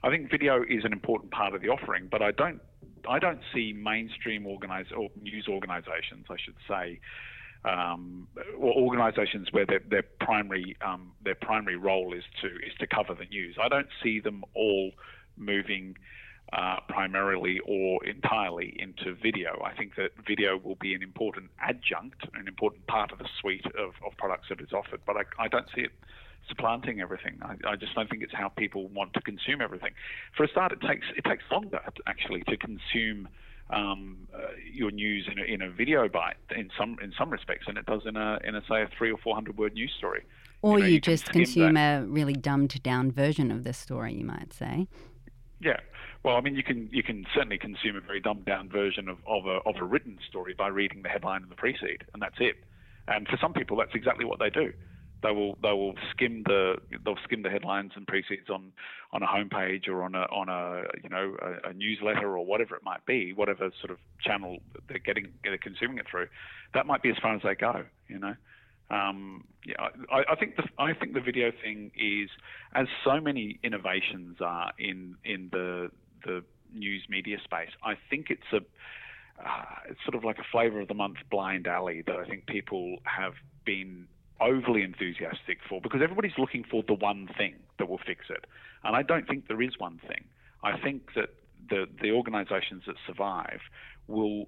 I 0.02 0.10
think 0.10 0.30
video 0.30 0.62
is 0.68 0.84
an 0.84 0.92
important 0.92 1.30
part 1.30 1.54
of 1.54 1.62
the 1.62 1.68
offering, 1.68 2.08
but 2.10 2.22
I 2.22 2.32
don't 2.32 2.60
I 3.08 3.18
don't 3.18 3.40
see 3.54 3.72
mainstream 3.72 4.46
organize 4.46 4.86
or 4.96 5.10
news 5.20 5.46
organisations, 5.48 6.26
I 6.28 6.36
should 6.44 6.56
say, 6.68 7.00
um, 7.64 8.26
or 8.58 8.72
organisations 8.74 9.52
where 9.52 9.66
their, 9.66 9.80
their 9.88 10.02
primary 10.20 10.76
um, 10.84 11.12
their 11.22 11.36
primary 11.36 11.76
role 11.76 12.12
is 12.12 12.24
to 12.40 12.48
is 12.48 12.74
to 12.80 12.86
cover 12.86 13.14
the 13.14 13.26
news. 13.26 13.56
I 13.62 13.68
don't 13.68 13.88
see 14.02 14.18
them 14.18 14.44
all 14.54 14.90
moving 15.36 15.96
uh, 16.52 16.76
primarily 16.88 17.60
or 17.64 18.04
entirely 18.04 18.76
into 18.78 19.14
video. 19.14 19.62
I 19.64 19.74
think 19.74 19.96
that 19.96 20.10
video 20.26 20.58
will 20.58 20.74
be 20.74 20.94
an 20.94 21.02
important 21.02 21.50
adjunct, 21.60 22.26
an 22.34 22.46
important 22.46 22.86
part 22.86 23.10
of 23.10 23.18
the 23.18 23.28
suite 23.40 23.66
of, 23.66 23.94
of 24.06 24.16
products 24.18 24.48
that 24.50 24.60
is 24.60 24.72
offered, 24.72 25.00
but 25.06 25.16
I, 25.16 25.22
I 25.38 25.48
don't 25.48 25.66
see 25.74 25.82
it 25.82 25.92
supplanting 26.48 27.00
everything. 27.00 27.38
I, 27.40 27.56
I, 27.66 27.76
just 27.76 27.94
don't 27.94 28.10
think 28.10 28.22
it's 28.22 28.34
how 28.34 28.48
people 28.48 28.88
want 28.88 29.14
to 29.14 29.20
consume 29.20 29.60
everything. 29.60 29.92
For 30.36 30.44
a 30.44 30.48
start, 30.48 30.72
it 30.72 30.80
takes 30.80 31.06
it 31.16 31.24
takes 31.24 31.44
longer 31.50 31.80
actually 32.06 32.42
to 32.48 32.56
consume 32.56 33.28
um, 33.70 34.28
uh, 34.34 34.48
your 34.70 34.90
news 34.90 35.28
in 35.30 35.38
a, 35.38 35.42
in 35.42 35.62
a 35.62 35.70
video 35.70 36.08
bite 36.08 36.36
in 36.54 36.68
some 36.78 36.98
in 37.02 37.12
some 37.16 37.30
respects 37.30 37.66
than 37.66 37.76
it 37.76 37.86
does 37.86 38.02
in 38.04 38.16
a 38.16 38.38
in 38.44 38.56
a 38.56 38.62
say 38.68 38.82
a 38.82 38.88
three 38.98 39.10
or 39.10 39.18
four 39.18 39.34
hundred 39.34 39.56
word 39.56 39.74
news 39.74 39.92
story. 39.96 40.24
Or 40.60 40.78
you, 40.78 40.78
know, 40.78 40.86
you, 40.86 40.94
you 40.94 41.00
just 41.00 41.26
consume 41.30 41.74
that. 41.74 42.02
a 42.02 42.06
really 42.06 42.34
dumbed 42.34 42.82
down 42.82 43.10
version 43.10 43.50
of 43.50 43.64
the 43.64 43.72
story, 43.72 44.14
you 44.14 44.24
might 44.24 44.52
say. 44.52 44.86
Yeah. 45.60 45.78
Well, 46.24 46.36
I 46.36 46.40
mean, 46.40 46.54
you 46.54 46.62
can 46.62 46.88
you 46.92 47.02
can 47.02 47.26
certainly 47.34 47.58
consume 47.58 47.96
a 47.96 48.00
very 48.00 48.20
dumbed 48.20 48.44
down 48.44 48.68
version 48.68 49.08
of, 49.08 49.18
of 49.26 49.46
a 49.46 49.58
of 49.68 49.76
a 49.80 49.84
written 49.84 50.18
story 50.28 50.54
by 50.56 50.68
reading 50.68 51.02
the 51.02 51.08
headline 51.08 51.42
and 51.42 51.50
the 51.50 51.56
precede, 51.56 52.04
and 52.12 52.22
that's 52.22 52.36
it. 52.38 52.56
And 53.08 53.26
for 53.26 53.36
some 53.40 53.52
people, 53.52 53.76
that's 53.76 53.94
exactly 53.94 54.24
what 54.24 54.38
they 54.38 54.50
do 54.50 54.72
they 55.22 55.30
will 55.30 55.56
they 55.62 55.70
will 55.70 55.94
skim 56.10 56.42
the 56.44 56.74
they'll 57.04 57.16
skim 57.24 57.42
the 57.42 57.50
headlines 57.50 57.92
and 57.94 58.06
precedes 58.06 58.50
on 58.50 58.72
on 59.12 59.22
a 59.22 59.26
homepage 59.26 59.88
or 59.88 60.02
on 60.02 60.14
a 60.14 60.22
on 60.32 60.48
a 60.48 60.82
you 61.02 61.08
know 61.08 61.36
a, 61.40 61.70
a, 61.70 61.72
newsletter 61.72 62.36
or 62.36 62.44
whatever 62.44 62.74
it 62.76 62.82
might 62.84 63.04
be, 63.06 63.32
whatever 63.32 63.70
sort 63.80 63.90
of 63.90 63.98
channel 64.20 64.58
they're 64.88 64.98
getting 64.98 65.32
they're 65.44 65.58
consuming 65.58 65.98
it 65.98 66.06
through. 66.10 66.26
That 66.74 66.86
might 66.86 67.02
be 67.02 67.10
as 67.10 67.16
far 67.22 67.34
as 67.34 67.42
they 67.42 67.54
go, 67.54 67.84
you 68.08 68.18
know. 68.18 68.34
Um, 68.90 69.44
yeah, 69.64 69.88
I, 70.12 70.32
I, 70.32 70.34
think 70.34 70.56
the 70.56 70.64
I 70.78 70.92
think 70.92 71.14
the 71.14 71.20
video 71.20 71.50
thing 71.62 71.92
is 71.96 72.28
as 72.74 72.88
so 73.04 73.20
many 73.20 73.58
innovations 73.62 74.36
are 74.40 74.72
in 74.78 75.16
in 75.24 75.48
the 75.50 75.90
the 76.24 76.42
news 76.74 77.04
media 77.08 77.38
space. 77.44 77.70
I 77.82 77.94
think 78.10 78.30
it's 78.30 78.52
a 78.52 78.60
uh, 79.44 79.90
it's 79.90 80.00
sort 80.04 80.14
of 80.14 80.24
like 80.24 80.38
a 80.38 80.44
flavor 80.50 80.80
of 80.80 80.88
the 80.88 80.94
month 80.94 81.16
blind 81.30 81.66
alley 81.66 82.02
that 82.06 82.16
I 82.16 82.24
think 82.24 82.46
people 82.46 82.96
have 83.04 83.34
been 83.64 84.06
overly 84.40 84.82
enthusiastic 84.82 85.58
for 85.68 85.80
because 85.80 86.00
everybody's 86.02 86.36
looking 86.38 86.64
for 86.64 86.82
the 86.86 86.94
one 86.94 87.28
thing 87.38 87.54
that 87.78 87.88
will 87.88 88.00
fix 88.04 88.26
it. 88.28 88.44
And 88.84 88.96
I 88.96 89.02
don't 89.02 89.26
think 89.26 89.48
there 89.48 89.62
is 89.62 89.78
one 89.78 90.00
thing. 90.06 90.24
I 90.62 90.78
think 90.78 91.14
that 91.14 91.30
the, 91.68 91.86
the 92.00 92.10
organizations 92.10 92.82
that 92.86 92.96
survive 93.06 93.60
will 94.06 94.46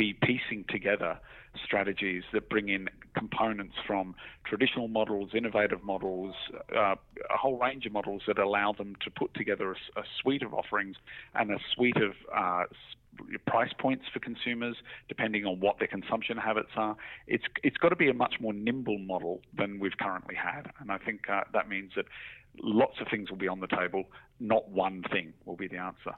be 0.00 0.14
piecing 0.14 0.64
together 0.70 1.18
strategies 1.62 2.22
that 2.32 2.48
bring 2.48 2.70
in 2.70 2.88
components 3.14 3.74
from 3.86 4.14
traditional 4.46 4.88
models, 4.88 5.32
innovative 5.34 5.84
models, 5.84 6.34
uh, 6.74 6.94
a 7.28 7.36
whole 7.36 7.58
range 7.58 7.84
of 7.84 7.92
models 7.92 8.22
that 8.26 8.38
allow 8.38 8.72
them 8.72 8.96
to 9.04 9.10
put 9.10 9.34
together 9.34 9.72
a, 9.72 10.00
a 10.00 10.04
suite 10.18 10.42
of 10.42 10.54
offerings 10.54 10.96
and 11.34 11.50
a 11.50 11.58
suite 11.74 11.98
of 11.98 12.12
uh, 12.34 12.64
price 13.46 13.74
points 13.78 14.06
for 14.10 14.20
consumers, 14.20 14.76
depending 15.06 15.44
on 15.44 15.60
what 15.60 15.78
their 15.78 15.88
consumption 15.88 16.38
habits 16.38 16.70
are. 16.76 16.96
It's 17.26 17.44
it's 17.62 17.76
got 17.76 17.90
to 17.90 17.96
be 17.96 18.08
a 18.08 18.14
much 18.14 18.36
more 18.40 18.54
nimble 18.54 18.98
model 18.98 19.42
than 19.54 19.80
we've 19.80 19.98
currently 20.00 20.34
had, 20.34 20.70
and 20.78 20.90
I 20.90 20.96
think 20.96 21.28
uh, 21.28 21.42
that 21.52 21.68
means 21.68 21.92
that 21.96 22.06
lots 22.62 23.02
of 23.02 23.08
things 23.08 23.28
will 23.28 23.36
be 23.36 23.48
on 23.48 23.60
the 23.60 23.66
table. 23.66 24.04
Not 24.38 24.70
one 24.70 25.04
thing 25.12 25.34
will 25.44 25.56
be 25.56 25.68
the 25.68 25.76
answer. 25.76 26.14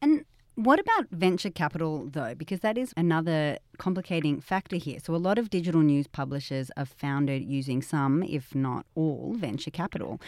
And 0.00 0.24
What 0.60 0.78
about 0.78 1.06
venture 1.10 1.48
capital, 1.48 2.06
though? 2.12 2.34
Because 2.34 2.60
that 2.60 2.76
is 2.76 2.92
another 2.94 3.56
complicating 3.78 4.42
factor 4.42 4.76
here. 4.76 4.98
So, 5.02 5.14
a 5.14 5.16
lot 5.16 5.38
of 5.38 5.48
digital 5.48 5.80
news 5.80 6.06
publishers 6.06 6.70
are 6.76 6.84
founded 6.84 7.42
using 7.42 7.80
some, 7.80 8.22
if 8.22 8.54
not 8.54 8.84
all, 8.94 9.32
venture 9.38 9.70
capital. 9.70 10.20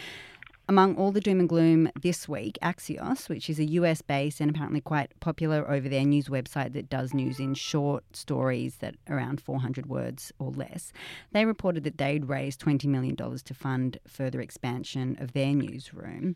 Among 0.67 0.95
all 0.95 1.11
the 1.11 1.21
doom 1.21 1.39
and 1.39 1.47
gloom 1.47 1.87
this 2.01 2.27
week, 2.27 2.57
Axios, 2.63 3.29
which 3.29 3.47
is 3.47 3.59
a 3.59 3.65
US 3.73 4.01
based 4.01 4.41
and 4.41 4.49
apparently 4.49 4.81
quite 4.81 5.11
popular 5.19 5.69
over 5.69 5.87
there 5.87 6.03
news 6.03 6.29
website 6.29 6.73
that 6.73 6.89
does 6.89 7.13
news 7.13 7.39
in 7.39 7.53
short 7.53 8.03
stories 8.15 8.77
that 8.77 8.95
around 9.07 9.39
400 9.39 9.85
words 9.85 10.31
or 10.39 10.49
less, 10.49 10.91
they 11.31 11.45
reported 11.45 11.83
that 11.83 11.99
they'd 11.99 12.25
raised 12.25 12.59
$20 12.59 12.85
million 12.85 13.15
to 13.15 13.53
fund 13.53 13.99
further 14.07 14.41
expansion 14.41 15.15
of 15.19 15.33
their 15.33 15.53
newsroom. 15.53 16.35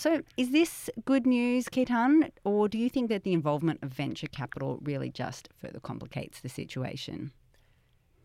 So, 0.00 0.22
is 0.38 0.50
this 0.50 0.88
good 1.04 1.26
news, 1.26 1.66
Ketan, 1.66 2.30
or 2.42 2.70
do 2.70 2.78
you 2.78 2.88
think 2.88 3.10
that 3.10 3.22
the 3.22 3.34
involvement 3.34 3.80
of 3.82 3.92
venture 3.92 4.28
capital 4.28 4.78
really 4.82 5.10
just 5.10 5.50
further 5.60 5.78
complicates 5.78 6.40
the 6.40 6.48
situation? 6.48 7.32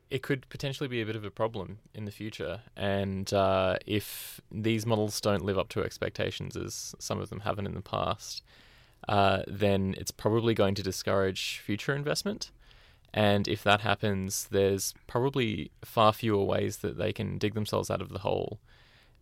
it 0.09 0.21
could 0.21 0.47
potentially 0.47 0.87
be 0.87 1.01
a 1.01 1.05
bit 1.05 1.17
of 1.17 1.25
a 1.25 1.31
problem 1.31 1.79
in 1.93 2.05
the 2.05 2.11
future. 2.11 2.61
And 2.77 3.33
uh, 3.33 3.75
if 3.85 4.39
these 4.49 4.85
models 4.85 5.19
don't 5.19 5.43
live 5.43 5.57
up 5.57 5.67
to 5.69 5.83
expectations, 5.83 6.55
as 6.55 6.95
some 6.99 7.19
of 7.19 7.29
them 7.29 7.41
haven't 7.41 7.65
in 7.65 7.73
the 7.73 7.81
past, 7.81 8.41
uh, 9.09 9.41
then 9.45 9.95
it's 9.97 10.11
probably 10.11 10.53
going 10.53 10.75
to 10.75 10.83
discourage 10.83 11.57
future 11.57 11.93
investment. 11.93 12.51
And 13.13 13.49
if 13.49 13.63
that 13.63 13.81
happens, 13.81 14.47
there's 14.49 14.93
probably 15.07 15.71
far 15.83 16.13
fewer 16.13 16.45
ways 16.45 16.77
that 16.77 16.97
they 16.97 17.11
can 17.11 17.37
dig 17.37 17.53
themselves 17.53 17.91
out 17.91 18.01
of 18.01 18.09
the 18.09 18.19
hole. 18.19 18.59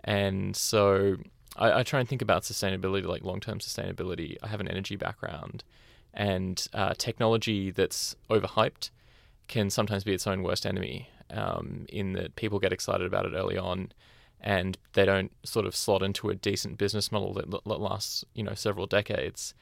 And 0.04 0.56
so 0.56 1.16
I, 1.56 1.80
I 1.80 1.84
try 1.84 2.00
and 2.00 2.10
think 2.10 2.22
about 2.22 2.44
sustainability, 2.44 3.06
like 3.06 3.24
long 3.24 3.40
term 3.40 3.60
sustainability. 3.60 4.38
I 4.42 4.48
have 4.48 4.60
an 4.60 4.68
energy 4.68 4.96
background, 4.96 5.64
and 6.14 6.66
uh, 6.74 6.94
technology 6.98 7.72
that's 7.72 8.16
overhyped 8.30 8.90
can 9.48 9.70
sometimes 9.70 10.04
be 10.04 10.14
its 10.14 10.26
own 10.28 10.44
worst 10.44 10.66
enemy 10.66 11.10
um, 11.30 11.86
in 11.90 12.14
that 12.14 12.36
people 12.36 12.60
get 12.60 12.74
excited 12.74 13.06
about 13.06 13.26
it 13.26 13.34
early 13.34 13.58
on 13.58 13.92
and 14.44 14.78
they 14.92 15.06
don't 15.06 15.32
sort 15.44 15.66
of 15.66 15.76
slot 15.76 16.04
into 16.04 16.30
a 16.30 16.36
decent 16.36 16.78
business 16.78 17.12
model 17.12 17.34
that, 17.34 17.50
that 17.50 17.80
lasts 17.80 18.26
you 18.34 18.44
know 18.44 18.54
several 18.54 18.86
decades 18.86 19.54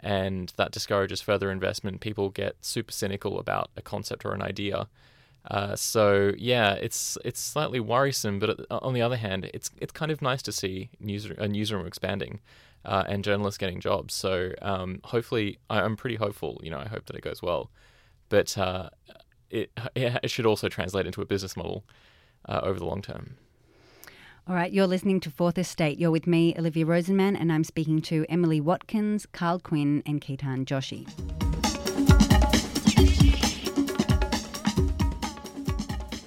and 0.00 0.52
that 0.56 0.72
discourages 0.72 1.22
further 1.22 1.50
investment 1.50 2.00
people 2.00 2.28
get 2.28 2.56
super 2.60 2.92
cynical 2.92 3.38
about 3.38 3.70
a 3.76 3.82
concept 3.82 4.24
or 4.24 4.32
an 4.32 4.42
idea 4.42 4.88
uh, 5.50 5.76
so 5.76 6.32
yeah, 6.38 6.72
it's 6.74 7.18
it's 7.24 7.40
slightly 7.40 7.80
worrisome, 7.80 8.38
but 8.38 8.66
on 8.70 8.94
the 8.94 9.02
other 9.02 9.16
hand, 9.16 9.50
it's 9.52 9.70
it's 9.80 9.92
kind 9.92 10.10
of 10.10 10.22
nice 10.22 10.42
to 10.42 10.52
see 10.52 10.90
news 11.00 11.26
a 11.26 11.48
newsroom 11.48 11.86
expanding 11.86 12.40
uh, 12.84 13.04
and 13.06 13.22
journalists 13.24 13.58
getting 13.58 13.80
jobs. 13.80 14.14
So 14.14 14.52
um, 14.62 15.00
hopefully, 15.04 15.58
I'm 15.68 15.96
pretty 15.96 16.16
hopeful. 16.16 16.60
You 16.62 16.70
know, 16.70 16.78
I 16.78 16.88
hope 16.88 17.06
that 17.06 17.16
it 17.16 17.22
goes 17.22 17.42
well. 17.42 17.70
But 18.30 18.56
uh, 18.56 18.88
it, 19.50 19.70
it 19.94 20.30
should 20.30 20.46
also 20.46 20.68
translate 20.68 21.06
into 21.06 21.20
a 21.20 21.26
business 21.26 21.56
model 21.56 21.84
uh, 22.48 22.60
over 22.62 22.78
the 22.78 22.86
long 22.86 23.02
term. 23.02 23.36
All 24.46 24.54
right, 24.54 24.70
you're 24.70 24.86
listening 24.86 25.20
to 25.20 25.30
Fourth 25.30 25.56
Estate. 25.56 25.98
You're 25.98 26.10
with 26.10 26.26
me, 26.26 26.54
Olivia 26.58 26.84
Rosenman, 26.84 27.34
and 27.38 27.50
I'm 27.50 27.64
speaking 27.64 28.02
to 28.02 28.26
Emily 28.28 28.60
Watkins, 28.60 29.24
Karl 29.32 29.58
Quinn, 29.58 30.02
and 30.04 30.20
Ketan 30.20 30.66
Joshi. 30.66 31.08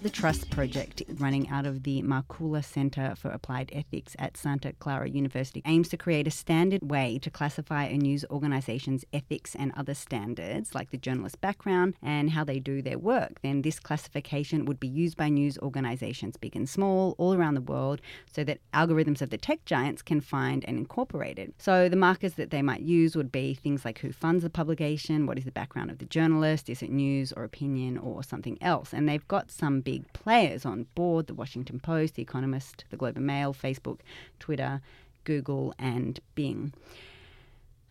The 0.08 0.14
Trust 0.14 0.50
Project, 0.52 1.04
running 1.16 1.50
out 1.50 1.66
of 1.66 1.84
the 1.84 2.02
Markkula 2.02 2.64
Center 2.64 3.14
for 3.18 3.30
Applied 3.30 3.70
Ethics 3.74 4.16
at 4.18 4.38
Santa 4.38 4.72
Clara 4.72 5.10
University, 5.10 5.62
aims 5.66 5.90
to 5.90 5.98
create 5.98 6.26
a 6.26 6.32
standard 6.32 6.90
way 6.90 7.20
to 7.22 7.30
classify 7.30 7.84
a 7.84 7.98
news 7.98 8.24
organization's 8.32 9.04
ethics 9.12 9.54
and 9.54 9.74
other 9.76 9.94
standards, 9.94 10.74
like 10.74 10.92
the 10.92 10.98
journalist's 10.98 11.36
background 11.36 11.94
and 12.02 12.30
how 12.30 12.46
they 12.46 12.58
do 12.58 12.82
their 12.82 12.98
work. 12.98 13.42
Then 13.42 13.64
this 13.64 13.80
classification 13.82 14.64
would 14.64 14.80
be 14.80 14.88
used 14.88 15.18
by 15.18 15.28
news 15.28 15.58
organizations, 15.58 16.38
big 16.38 16.56
and 16.56 16.70
small, 16.70 17.14
all 17.18 17.34
around 17.34 17.56
the 17.56 17.62
world, 17.62 18.00
so 18.32 18.46
that 18.46 18.62
algorithms 18.74 19.22
of 19.22 19.30
the 19.30 19.38
tech 19.38 19.66
giants 19.66 20.02
can 20.02 20.22
find 20.22 20.64
and 20.70 20.78
incorporate 20.78 21.38
it. 21.38 21.54
So 21.58 21.90
the 21.90 21.98
markers 21.98 22.36
that 22.36 22.52
they 22.52 22.62
might 22.62 22.80
use 22.80 23.18
would 23.18 23.30
be 23.30 23.56
things 23.56 23.84
like 23.84 24.00
who 24.00 24.14
funds 24.14 24.44
the 24.44 24.50
publication, 24.50 25.26
what 25.26 25.38
is 25.38 25.44
the 25.44 25.52
background 25.52 25.92
of 25.92 25.98
the 25.98 26.06
journalist, 26.06 26.70
is 26.70 26.82
it 26.82 26.92
news 26.92 27.34
or 27.34 27.44
opinion 27.44 27.98
or 27.98 28.24
something 28.24 28.58
else. 28.62 28.94
And 28.94 29.10
they've 29.10 29.28
got 29.28 29.52
some 29.52 29.82
big 29.82 29.97
big 29.98 30.14
players 30.14 30.64
on 30.66 30.86
board 30.94 31.26
the 31.26 31.34
Washington 31.34 31.80
Post, 31.80 32.16
The 32.16 32.22
Economist, 32.22 32.86
The 32.92 32.98
Globe 32.98 33.18
and 33.18 33.26
Mail, 33.26 33.54
Facebook, 33.54 34.02
Twitter, 34.40 34.82
Google, 35.24 35.74
and 35.80 36.20
Bing. 36.36 36.74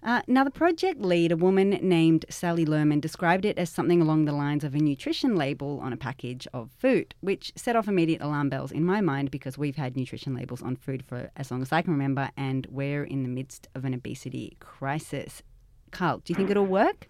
Uh, 0.04 0.22
now, 0.28 0.44
the 0.44 0.52
project 0.52 1.00
lead, 1.00 1.32
a 1.32 1.36
woman 1.36 1.70
named 1.82 2.24
Sally 2.30 2.64
Lehrman, 2.64 3.00
described 3.00 3.44
it 3.44 3.58
as 3.58 3.70
something 3.70 4.00
along 4.00 4.24
the 4.24 4.32
lines 4.32 4.62
of 4.62 4.72
a 4.72 4.78
nutrition 4.78 5.34
label 5.34 5.80
on 5.82 5.92
a 5.92 5.96
package 5.96 6.46
of 6.54 6.70
food, 6.78 7.12
which 7.22 7.52
set 7.56 7.74
off 7.74 7.88
immediate 7.88 8.22
alarm 8.22 8.48
bells 8.48 8.70
in 8.70 8.84
my 8.84 9.00
mind 9.00 9.32
because 9.32 9.58
we've 9.58 9.74
had 9.74 9.96
nutrition 9.96 10.32
labels 10.32 10.62
on 10.62 10.76
food 10.76 11.04
for 11.04 11.30
as 11.36 11.50
long 11.50 11.60
as 11.60 11.72
I 11.72 11.82
can 11.82 11.92
remember, 11.92 12.30
and 12.36 12.68
we're 12.70 13.02
in 13.02 13.24
the 13.24 13.28
midst 13.28 13.66
of 13.74 13.84
an 13.84 13.94
obesity 13.94 14.56
crisis. 14.60 15.42
Karl, 15.90 16.18
do 16.18 16.32
you 16.32 16.36
think 16.36 16.50
it'll 16.50 16.66
work? 16.66 17.08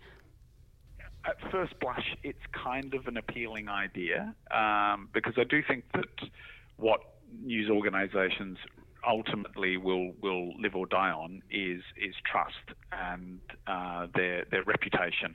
At 1.26 1.50
first 1.50 1.78
blush, 1.80 2.16
it's 2.22 2.38
kind 2.52 2.94
of 2.94 3.06
an 3.06 3.16
appealing 3.16 3.68
idea 3.68 4.34
um, 4.50 5.08
because 5.12 5.34
I 5.36 5.44
do 5.44 5.62
think 5.66 5.84
that 5.92 6.28
what 6.76 7.00
news 7.42 7.68
organisations 7.70 8.58
ultimately 9.06 9.76
will 9.76 10.12
will 10.22 10.58
live 10.60 10.74
or 10.74 10.86
die 10.86 11.10
on 11.10 11.42
is 11.50 11.82
is 11.96 12.14
trust 12.30 12.76
and 12.92 13.40
uh, 13.66 14.06
their 14.14 14.44
their 14.50 14.62
reputation, 14.64 15.34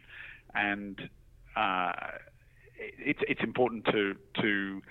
and 0.54 1.10
uh, 1.56 1.94
it's 2.78 3.20
it's 3.28 3.42
important 3.44 3.86
to 3.86 4.16
to 4.42 4.82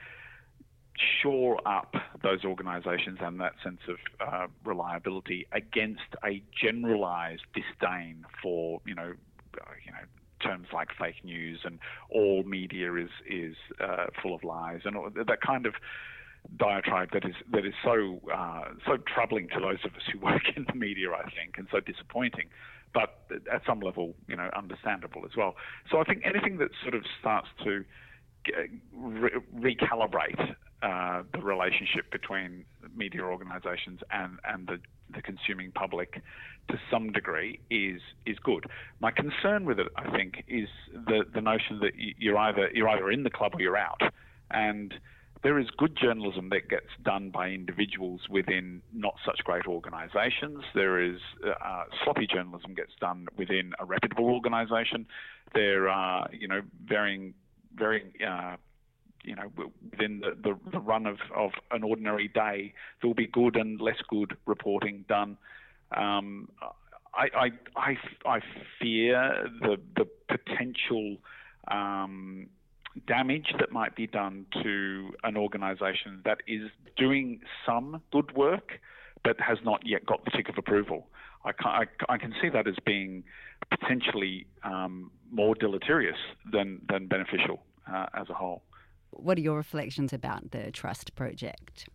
shore 1.22 1.58
up 1.66 1.94
those 2.22 2.44
organisations 2.44 3.18
and 3.22 3.40
that 3.40 3.54
sense 3.64 3.80
of 3.88 3.96
uh, 4.20 4.46
reliability 4.64 5.46
against 5.52 6.02
a 6.24 6.42
generalised 6.60 7.44
disdain 7.54 8.24
for 8.42 8.80
you 8.84 8.94
know 8.94 9.12
you 9.84 9.92
know 9.92 10.04
terms 10.40 10.68
like 10.72 10.88
fake 10.98 11.24
news 11.24 11.60
and 11.64 11.78
all 12.10 12.42
media 12.42 12.94
is 12.94 13.10
is 13.28 13.56
uh, 13.80 14.06
full 14.22 14.34
of 14.34 14.44
lies 14.44 14.80
and 14.84 14.96
that 15.14 15.40
kind 15.40 15.66
of 15.66 15.74
diatribe 16.56 17.10
that 17.12 17.24
is 17.24 17.34
that 17.52 17.64
is 17.64 17.74
so 17.84 18.20
uh, 18.32 18.64
so 18.86 18.96
troubling 19.12 19.48
to 19.48 19.60
those 19.60 19.78
of 19.84 19.94
us 19.94 20.02
who 20.12 20.18
work 20.24 20.42
in 20.56 20.64
the 20.66 20.74
media, 20.74 21.10
I 21.10 21.24
think, 21.30 21.56
and 21.56 21.66
so 21.70 21.80
disappointing, 21.80 22.48
but 22.92 23.24
at 23.52 23.62
some 23.66 23.80
level, 23.80 24.14
you 24.26 24.36
know, 24.36 24.50
understandable 24.56 25.22
as 25.24 25.36
well. 25.36 25.56
So 25.90 25.98
I 25.98 26.04
think 26.04 26.22
anything 26.24 26.58
that 26.58 26.70
sort 26.82 26.94
of 26.94 27.04
starts 27.20 27.48
to 27.64 27.84
re- 28.94 29.30
recalibrate 29.54 30.54
uh, 30.82 31.22
the 31.32 31.42
relationship 31.42 32.10
between 32.10 32.64
media 32.96 33.22
organisations 33.22 34.00
and 34.10 34.38
and 34.44 34.66
the 34.66 34.78
the 35.14 35.22
consuming 35.22 35.72
public 35.72 36.22
to 36.70 36.80
some 36.90 37.12
degree 37.12 37.60
is 37.70 38.00
is 38.26 38.38
good. 38.38 38.64
My 39.00 39.10
concern 39.10 39.64
with 39.64 39.78
it, 39.78 39.88
I 39.96 40.10
think, 40.10 40.44
is 40.48 40.68
the 40.92 41.24
the 41.32 41.40
notion 41.40 41.80
that 41.80 41.92
you're 41.96 42.38
either 42.38 42.70
you're 42.72 42.88
either 42.88 43.10
in 43.10 43.22
the 43.22 43.30
club 43.30 43.52
or 43.54 43.60
you're 43.60 43.76
out, 43.76 44.00
and 44.50 44.94
there 45.42 45.58
is 45.58 45.68
good 45.78 45.96
journalism 45.96 46.50
that 46.50 46.68
gets 46.68 46.88
done 47.02 47.30
by 47.30 47.48
individuals 47.48 48.20
within 48.28 48.82
not 48.92 49.14
such 49.24 49.38
great 49.44 49.66
organisations. 49.66 50.64
There 50.74 51.02
is 51.02 51.18
uh, 51.44 51.84
sloppy 52.04 52.26
journalism 52.26 52.74
gets 52.74 52.92
done 53.00 53.26
within 53.38 53.72
a 53.78 53.84
reputable 53.84 54.26
organisation. 54.26 55.06
There 55.54 55.88
are 55.88 56.28
you 56.32 56.48
know 56.48 56.60
varying 56.84 57.34
varying 57.74 58.12
uh, 58.26 58.56
you 59.22 59.34
know, 59.36 59.50
within 59.90 60.20
the, 60.20 60.30
the, 60.42 60.58
the, 60.70 60.78
run 60.78 61.06
of, 61.06 61.18
of 61.36 61.50
an 61.70 61.82
ordinary 61.82 62.28
day, 62.28 62.72
there 63.00 63.08
will 63.08 63.14
be 63.14 63.26
good 63.26 63.56
and 63.56 63.80
less 63.80 64.00
good 64.08 64.36
reporting 64.46 65.04
done. 65.08 65.36
Um, 65.96 66.48
I, 67.14 67.28
I, 67.36 67.50
I, 67.76 67.96
I, 68.24 68.40
fear 68.80 69.48
the, 69.60 69.76
the 69.96 70.06
potential 70.28 71.16
um, 71.68 72.46
damage 73.06 73.54
that 73.58 73.72
might 73.72 73.96
be 73.96 74.06
done 74.06 74.46
to 74.62 75.10
an 75.24 75.36
organisation 75.36 76.22
that 76.24 76.38
is 76.46 76.70
doing 76.96 77.40
some 77.66 78.02
good 78.12 78.34
work 78.36 78.80
but 79.24 79.38
has 79.40 79.58
not 79.64 79.82
yet 79.84 80.06
got 80.06 80.24
the 80.24 80.30
tick 80.30 80.48
of 80.48 80.56
approval. 80.56 81.08
I, 81.44 81.50
I, 81.64 81.84
I 82.08 82.18
can 82.18 82.34
see 82.40 82.48
that 82.48 82.66
as 82.66 82.76
being 82.86 83.24
potentially 83.70 84.46
um, 84.62 85.10
more 85.30 85.54
deleterious 85.54 86.16
than, 86.50 86.80
than 86.88 87.06
beneficial 87.06 87.62
uh, 87.92 88.06
as 88.14 88.28
a 88.30 88.34
whole. 88.34 88.62
What 89.10 89.38
are 89.38 89.40
your 89.40 89.56
reflections 89.56 90.12
about 90.12 90.52
the 90.52 90.70
Trust 90.70 91.14
project? 91.14 91.88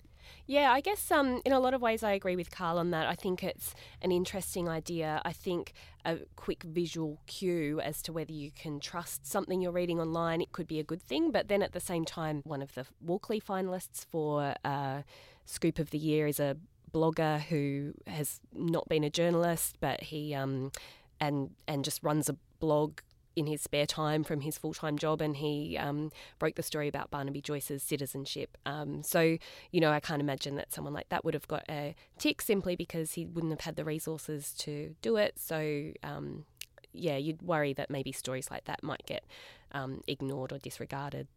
Yeah, 0.47 0.71
I 0.71 0.79
guess 0.79 1.09
um, 1.11 1.41
in 1.43 1.53
a 1.53 1.59
lot 1.59 1.73
of 1.73 1.81
ways 1.81 2.03
I 2.03 2.11
agree 2.11 2.35
with 2.35 2.51
Karl 2.51 2.77
on 2.77 2.91
that. 2.91 3.07
I 3.07 3.15
think 3.15 3.43
it's 3.43 3.73
an 4.01 4.11
interesting 4.11 4.69
idea. 4.69 5.21
I 5.25 5.33
think 5.33 5.73
a 6.05 6.17
quick 6.35 6.61
visual 6.61 7.19
cue 7.25 7.81
as 7.81 8.03
to 8.03 8.13
whether 8.13 8.31
you 8.31 8.51
can 8.51 8.79
trust 8.79 9.25
something 9.25 9.59
you're 9.59 9.71
reading 9.71 9.99
online, 9.99 10.41
it 10.41 10.51
could 10.51 10.67
be 10.67 10.79
a 10.79 10.83
good 10.83 11.01
thing. 11.01 11.31
But 11.31 11.47
then 11.47 11.63
at 11.63 11.71
the 11.71 11.79
same 11.79 12.05
time, 12.05 12.41
one 12.43 12.61
of 12.61 12.75
the 12.75 12.85
Walkley 13.01 13.41
finalists 13.41 14.05
for 14.05 14.53
uh, 14.63 15.01
Scoop 15.47 15.79
of 15.79 15.89
the 15.89 15.97
Year 15.97 16.27
is 16.27 16.39
a 16.39 16.57
blogger 16.93 17.41
who 17.41 17.93
has 18.05 18.39
not 18.53 18.87
been 18.87 19.03
a 19.03 19.09
journalist, 19.09 19.77
but 19.79 20.03
he 20.03 20.35
um, 20.35 20.71
and 21.19 21.51
and 21.67 21.83
just 21.83 22.03
runs 22.03 22.29
a 22.29 22.37
blog 22.59 22.99
in 23.35 23.47
his 23.47 23.61
spare 23.61 23.85
time 23.85 24.23
from 24.23 24.41
his 24.41 24.57
full 24.57 24.73
time 24.73 24.97
job, 24.97 25.21
and 25.21 25.37
he 25.37 25.77
um, 25.77 26.11
broke 26.39 26.55
the 26.55 26.63
story 26.63 26.87
about 26.87 27.11
Barnaby 27.11 27.41
Joyce's 27.41 27.83
citizenship. 27.83 28.57
Um, 28.65 29.03
so, 29.03 29.37
you 29.71 29.81
know, 29.81 29.91
I 29.91 29.99
can't 29.99 30.21
imagine 30.21 30.55
that 30.55 30.73
someone 30.73 30.93
like 30.93 31.09
that 31.09 31.25
would 31.25 31.33
have 31.33 31.47
got 31.47 31.63
a 31.69 31.95
tick 32.17 32.41
simply 32.41 32.75
because 32.75 33.13
he 33.13 33.25
wouldn't 33.25 33.51
have 33.51 33.61
had 33.61 33.75
the 33.75 33.85
resources 33.85 34.53
to 34.59 34.95
do 35.01 35.17
it. 35.17 35.39
So, 35.39 35.91
um, 36.03 36.45
yeah, 36.93 37.17
you'd 37.17 37.41
worry 37.41 37.73
that 37.73 37.89
maybe 37.89 38.11
stories 38.11 38.49
like 38.49 38.65
that 38.65 38.83
might 38.83 39.05
get 39.05 39.25
um, 39.71 40.01
ignored 40.07 40.51
or 40.51 40.59
disregarded. 40.59 41.27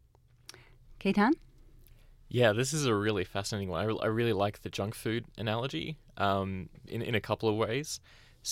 Ketan? 0.99 1.33
Yeah, 2.29 2.53
this 2.53 2.73
is 2.73 2.85
a 2.85 2.93
really 2.93 3.23
fascinating 3.23 3.69
one. 3.69 3.81
I, 3.81 3.85
re- 3.85 3.99
I 4.03 4.05
really 4.07 4.33
like 4.33 4.61
the 4.61 4.69
junk 4.69 4.93
food 4.93 5.25
analogy 5.37 5.97
um, 6.17 6.69
in, 6.87 7.01
in 7.01 7.15
a 7.15 7.19
couple 7.19 7.49
of 7.49 7.55
ways. 7.55 7.99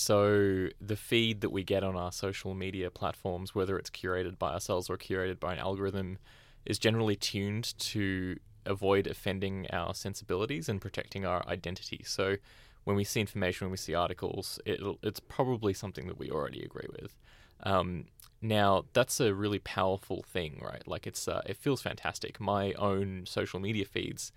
So, 0.00 0.68
the 0.80 0.94
feed 0.94 1.40
that 1.40 1.50
we 1.50 1.64
get 1.64 1.82
on 1.82 1.96
our 1.96 2.12
social 2.12 2.54
media 2.54 2.88
platforms, 2.88 3.52
whether 3.52 3.76
it's 3.76 3.90
curated 3.90 4.38
by 4.38 4.52
ourselves 4.52 4.88
or 4.88 4.96
curated 4.96 5.40
by 5.40 5.54
an 5.54 5.58
algorithm, 5.58 6.18
is 6.64 6.78
generally 6.78 7.16
tuned 7.16 7.76
to 7.80 8.36
avoid 8.64 9.08
offending 9.08 9.66
our 9.72 9.94
sensibilities 9.94 10.68
and 10.68 10.80
protecting 10.80 11.26
our 11.26 11.44
identity. 11.48 12.02
So, 12.06 12.36
when 12.84 12.94
we 12.94 13.02
see 13.02 13.20
information, 13.20 13.64
when 13.64 13.72
we 13.72 13.76
see 13.76 13.92
articles, 13.92 14.60
it's 14.64 15.18
probably 15.18 15.74
something 15.74 16.06
that 16.06 16.16
we 16.16 16.30
already 16.30 16.62
agree 16.62 16.86
with. 17.00 17.16
Um, 17.64 18.04
now, 18.40 18.84
that's 18.92 19.18
a 19.18 19.34
really 19.34 19.58
powerful 19.58 20.22
thing, 20.22 20.60
right? 20.62 20.86
Like, 20.86 21.08
it's 21.08 21.26
uh, 21.26 21.42
it 21.44 21.56
feels 21.56 21.82
fantastic. 21.82 22.38
My 22.38 22.72
own 22.74 23.24
social 23.26 23.58
media 23.58 23.84
feeds 23.84 24.30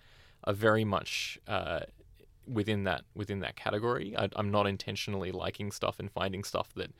are 0.44 0.54
very 0.54 0.86
much 0.86 1.38
uh, 1.48 1.82
within 2.52 2.84
that 2.84 3.04
within 3.16 3.40
that 3.40 3.56
category. 3.56 4.16
I, 4.18 4.30
am 4.36 4.52
not 4.52 4.68
intentionally 4.68 5.32
liking 5.32 5.72
stuff 5.72 6.00
and 6.00 6.12
finding 6.12 6.44
stuff 6.44 6.74
that 6.76 6.92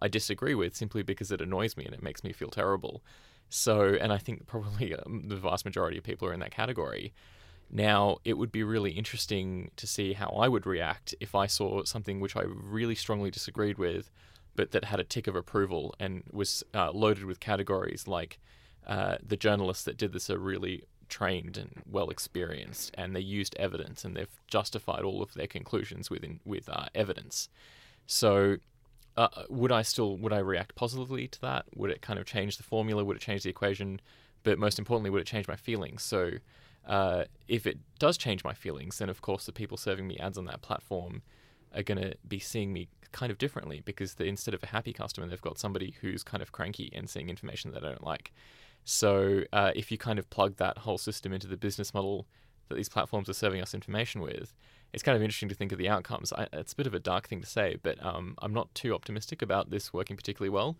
I 0.00 0.08
disagree 0.08 0.54
with 0.54 0.76
simply 0.76 1.02
because 1.02 1.30
it 1.30 1.40
annoys 1.40 1.76
me 1.76 1.84
and 1.84 1.94
it 1.94 2.02
makes 2.02 2.24
me 2.24 2.32
feel 2.32 2.48
terrible. 2.48 3.02
So, 3.48 3.96
and 4.00 4.12
I 4.12 4.18
think 4.18 4.46
probably 4.46 4.94
um, 4.94 5.24
the 5.28 5.36
vast 5.36 5.64
majority 5.64 5.98
of 5.98 6.04
people 6.04 6.28
are 6.28 6.32
in 6.32 6.40
that 6.40 6.52
category. 6.52 7.12
Now, 7.72 8.18
it 8.24 8.34
would 8.34 8.50
be 8.50 8.64
really 8.64 8.92
interesting 8.92 9.70
to 9.76 9.86
see 9.86 10.12
how 10.12 10.28
I 10.28 10.48
would 10.48 10.66
react 10.66 11.14
if 11.20 11.34
I 11.34 11.46
saw 11.46 11.84
something 11.84 12.20
which 12.20 12.36
I 12.36 12.42
really 12.42 12.96
strongly 12.96 13.30
disagreed 13.30 13.78
with, 13.78 14.10
but 14.56 14.72
that 14.72 14.84
had 14.84 14.98
a 14.98 15.04
tick 15.04 15.28
of 15.28 15.36
approval 15.36 15.94
and 16.00 16.24
was 16.32 16.64
uh, 16.74 16.90
loaded 16.90 17.24
with 17.24 17.38
categories 17.38 18.08
like 18.08 18.38
uh, 18.86 19.16
the 19.24 19.36
journalists 19.36 19.84
that 19.84 19.96
did 19.96 20.12
this 20.12 20.30
are 20.30 20.38
really 20.38 20.84
trained 21.10 21.56
and 21.56 21.82
well 21.90 22.08
experienced, 22.08 22.94
and 22.96 23.14
they 23.14 23.20
used 23.20 23.54
evidence, 23.56 24.04
and 24.04 24.16
they've 24.16 24.40
justified 24.46 25.02
all 25.02 25.22
of 25.22 25.34
their 25.34 25.46
conclusions 25.46 26.08
within 26.08 26.40
with 26.44 26.68
uh, 26.68 26.86
evidence. 26.94 27.48
So, 28.06 28.56
uh, 29.16 29.28
would 29.48 29.72
I 29.72 29.82
still 29.82 30.16
would 30.16 30.32
I 30.32 30.38
react 30.38 30.74
positively 30.74 31.28
to 31.28 31.40
that? 31.42 31.66
Would 31.74 31.90
it 31.90 32.00
kind 32.00 32.18
of 32.18 32.26
change 32.26 32.56
the 32.56 32.62
formula? 32.62 33.04
Would 33.04 33.16
it 33.16 33.22
change 33.22 33.42
the 33.42 33.50
equation? 33.50 34.00
But 34.42 34.58
most 34.58 34.78
importantly, 34.78 35.10
would 35.10 35.20
it 35.20 35.26
change 35.26 35.46
my 35.46 35.56
feelings? 35.56 36.02
So, 36.02 36.32
uh, 36.86 37.24
if 37.46 37.66
it 37.66 37.78
does 37.98 38.16
change 38.16 38.42
my 38.42 38.54
feelings, 38.54 38.98
then 38.98 39.10
of 39.10 39.20
course 39.20 39.44
the 39.44 39.52
people 39.52 39.76
serving 39.76 40.06
me 40.06 40.16
ads 40.18 40.38
on 40.38 40.46
that 40.46 40.62
platform 40.62 41.22
are 41.74 41.82
going 41.82 42.00
to 42.00 42.14
be 42.26 42.38
seeing 42.38 42.72
me 42.72 42.88
kind 43.12 43.30
of 43.30 43.38
differently 43.38 43.82
because 43.84 44.14
instead 44.18 44.54
of 44.54 44.62
a 44.62 44.66
happy 44.66 44.92
customer, 44.92 45.26
they've 45.26 45.40
got 45.40 45.58
somebody 45.58 45.94
who's 46.00 46.22
kind 46.22 46.42
of 46.42 46.52
cranky 46.52 46.90
and 46.94 47.08
seeing 47.08 47.28
information 47.28 47.72
that 47.72 47.84
I 47.84 47.88
don't 47.88 48.04
like. 48.04 48.32
So 48.84 49.42
uh, 49.52 49.72
if 49.74 49.90
you 49.90 49.98
kind 49.98 50.18
of 50.18 50.28
plug 50.30 50.56
that 50.56 50.78
whole 50.78 50.98
system 50.98 51.32
into 51.32 51.46
the 51.46 51.56
business 51.56 51.94
model 51.94 52.26
that 52.68 52.76
these 52.76 52.88
platforms 52.88 53.28
are 53.28 53.34
serving 53.34 53.60
us 53.60 53.74
information 53.74 54.20
with, 54.20 54.54
it's 54.92 55.02
kind 55.02 55.16
of 55.16 55.22
interesting 55.22 55.48
to 55.48 55.54
think 55.54 55.72
of 55.72 55.78
the 55.78 55.88
outcomes. 55.88 56.32
I, 56.32 56.48
it's 56.52 56.72
a 56.72 56.76
bit 56.76 56.86
of 56.86 56.94
a 56.94 56.98
dark 56.98 57.28
thing 57.28 57.40
to 57.40 57.46
say, 57.46 57.76
but 57.82 58.04
um, 58.04 58.34
I'm 58.42 58.52
not 58.52 58.74
too 58.74 58.94
optimistic 58.94 59.42
about 59.42 59.70
this 59.70 59.92
working 59.92 60.16
particularly 60.16 60.50
well, 60.50 60.76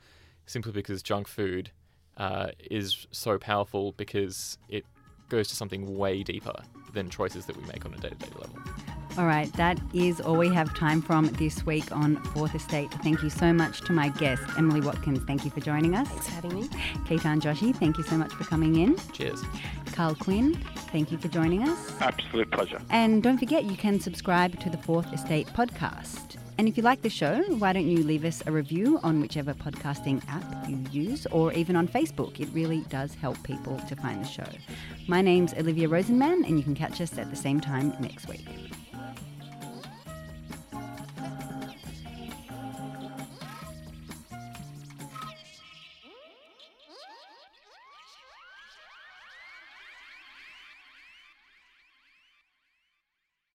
simply 0.47 0.73
because 0.73 1.03
junk 1.03 1.29
food 1.29 1.71
uh, 2.17 2.49
is 2.59 3.07
so 3.13 3.39
powerful 3.39 3.93
because 3.93 4.59
it 4.69 4.85
goes 5.29 5.49
to 5.49 5.57
something 5.57 5.97
way 5.97 6.23
deeper 6.23 6.55
than 6.93 7.09
choices 7.09 7.47
that 7.47 7.57
we 7.57 7.65
make 7.67 7.85
on 7.87 7.95
a 7.95 7.99
day 7.99 8.09
to 8.09 8.15
day 8.17 8.31
level. 8.37 9.00
All 9.19 9.27
right, 9.27 9.53
that 9.55 9.79
is 9.93 10.21
all 10.21 10.37
we 10.37 10.49
have 10.55 10.75
time 10.75 11.03
from 11.03 11.27
this 11.33 11.67
week 11.67 11.91
on 11.95 12.17
Fourth 12.33 12.55
Estate. 12.55 12.91
Thank 13.03 13.23
you 13.23 13.29
so 13.29 13.53
much 13.53 13.81
to 13.83 13.93
my 13.93 14.09
guest, 14.09 14.43
Emily 14.57 14.81
Watkins. 14.81 15.21
Thank 15.27 15.45
you 15.45 15.51
for 15.51 15.61
joining 15.61 15.95
us. 15.95 16.09
Thanks 16.09 16.27
for 16.27 16.33
having 16.33 16.55
me. 16.55 16.69
Ketan 17.07 17.41
Joshi, 17.41 17.75
thank 17.77 17.99
you 17.99 18.05
so 18.05 18.17
much 18.17 18.33
for 18.33 18.45
coming 18.45 18.77
in. 18.77 18.97
Cheers. 19.13 19.43
Karl 19.93 20.15
Quinn, 20.15 20.55
thank 20.93 21.11
you 21.11 21.19
for 21.19 21.29
joining 21.29 21.69
us. 21.69 22.01
Absolute 22.01 22.51
pleasure. 22.53 22.81
And 22.89 23.23
don't 23.23 23.37
forget, 23.37 23.65
you 23.65 23.77
can 23.77 24.01
subscribe 24.01 24.59
to 24.61 24.71
the 24.71 24.79
Fourth 24.79 25.13
Estate 25.13 25.49
podcast. 25.49 26.37
And 26.57 26.69
if 26.69 26.77
you 26.77 26.83
like 26.83 27.03
the 27.03 27.11
show, 27.11 27.43
why 27.59 27.73
don't 27.73 27.89
you 27.89 28.05
leave 28.05 28.25
us 28.25 28.43
a 28.47 28.53
review 28.53 29.01
on 29.03 29.21
whichever 29.21 29.55
podcasting 29.55 30.23
app 30.29 30.69
you 30.69 30.79
use 30.93 31.27
or 31.33 31.53
even 31.55 31.75
on 31.75 31.89
Facebook? 31.89 32.39
It 32.39 32.49
really 32.53 32.83
does 32.91 33.15
help 33.15 33.43
people 33.43 33.79
to 33.89 33.97
find 33.97 34.23
the 34.23 34.29
show. 34.29 34.47
My 35.09 35.21
name's 35.21 35.53
Olivia 35.55 35.89
Rosenman, 35.89 36.47
and 36.47 36.59
you 36.59 36.63
can 36.63 36.75
catch 36.75 37.01
us 37.01 37.19
at 37.19 37.31
the 37.31 37.37
same 37.37 37.61
time 37.61 37.97
next 37.99 38.29
week. 38.29 38.47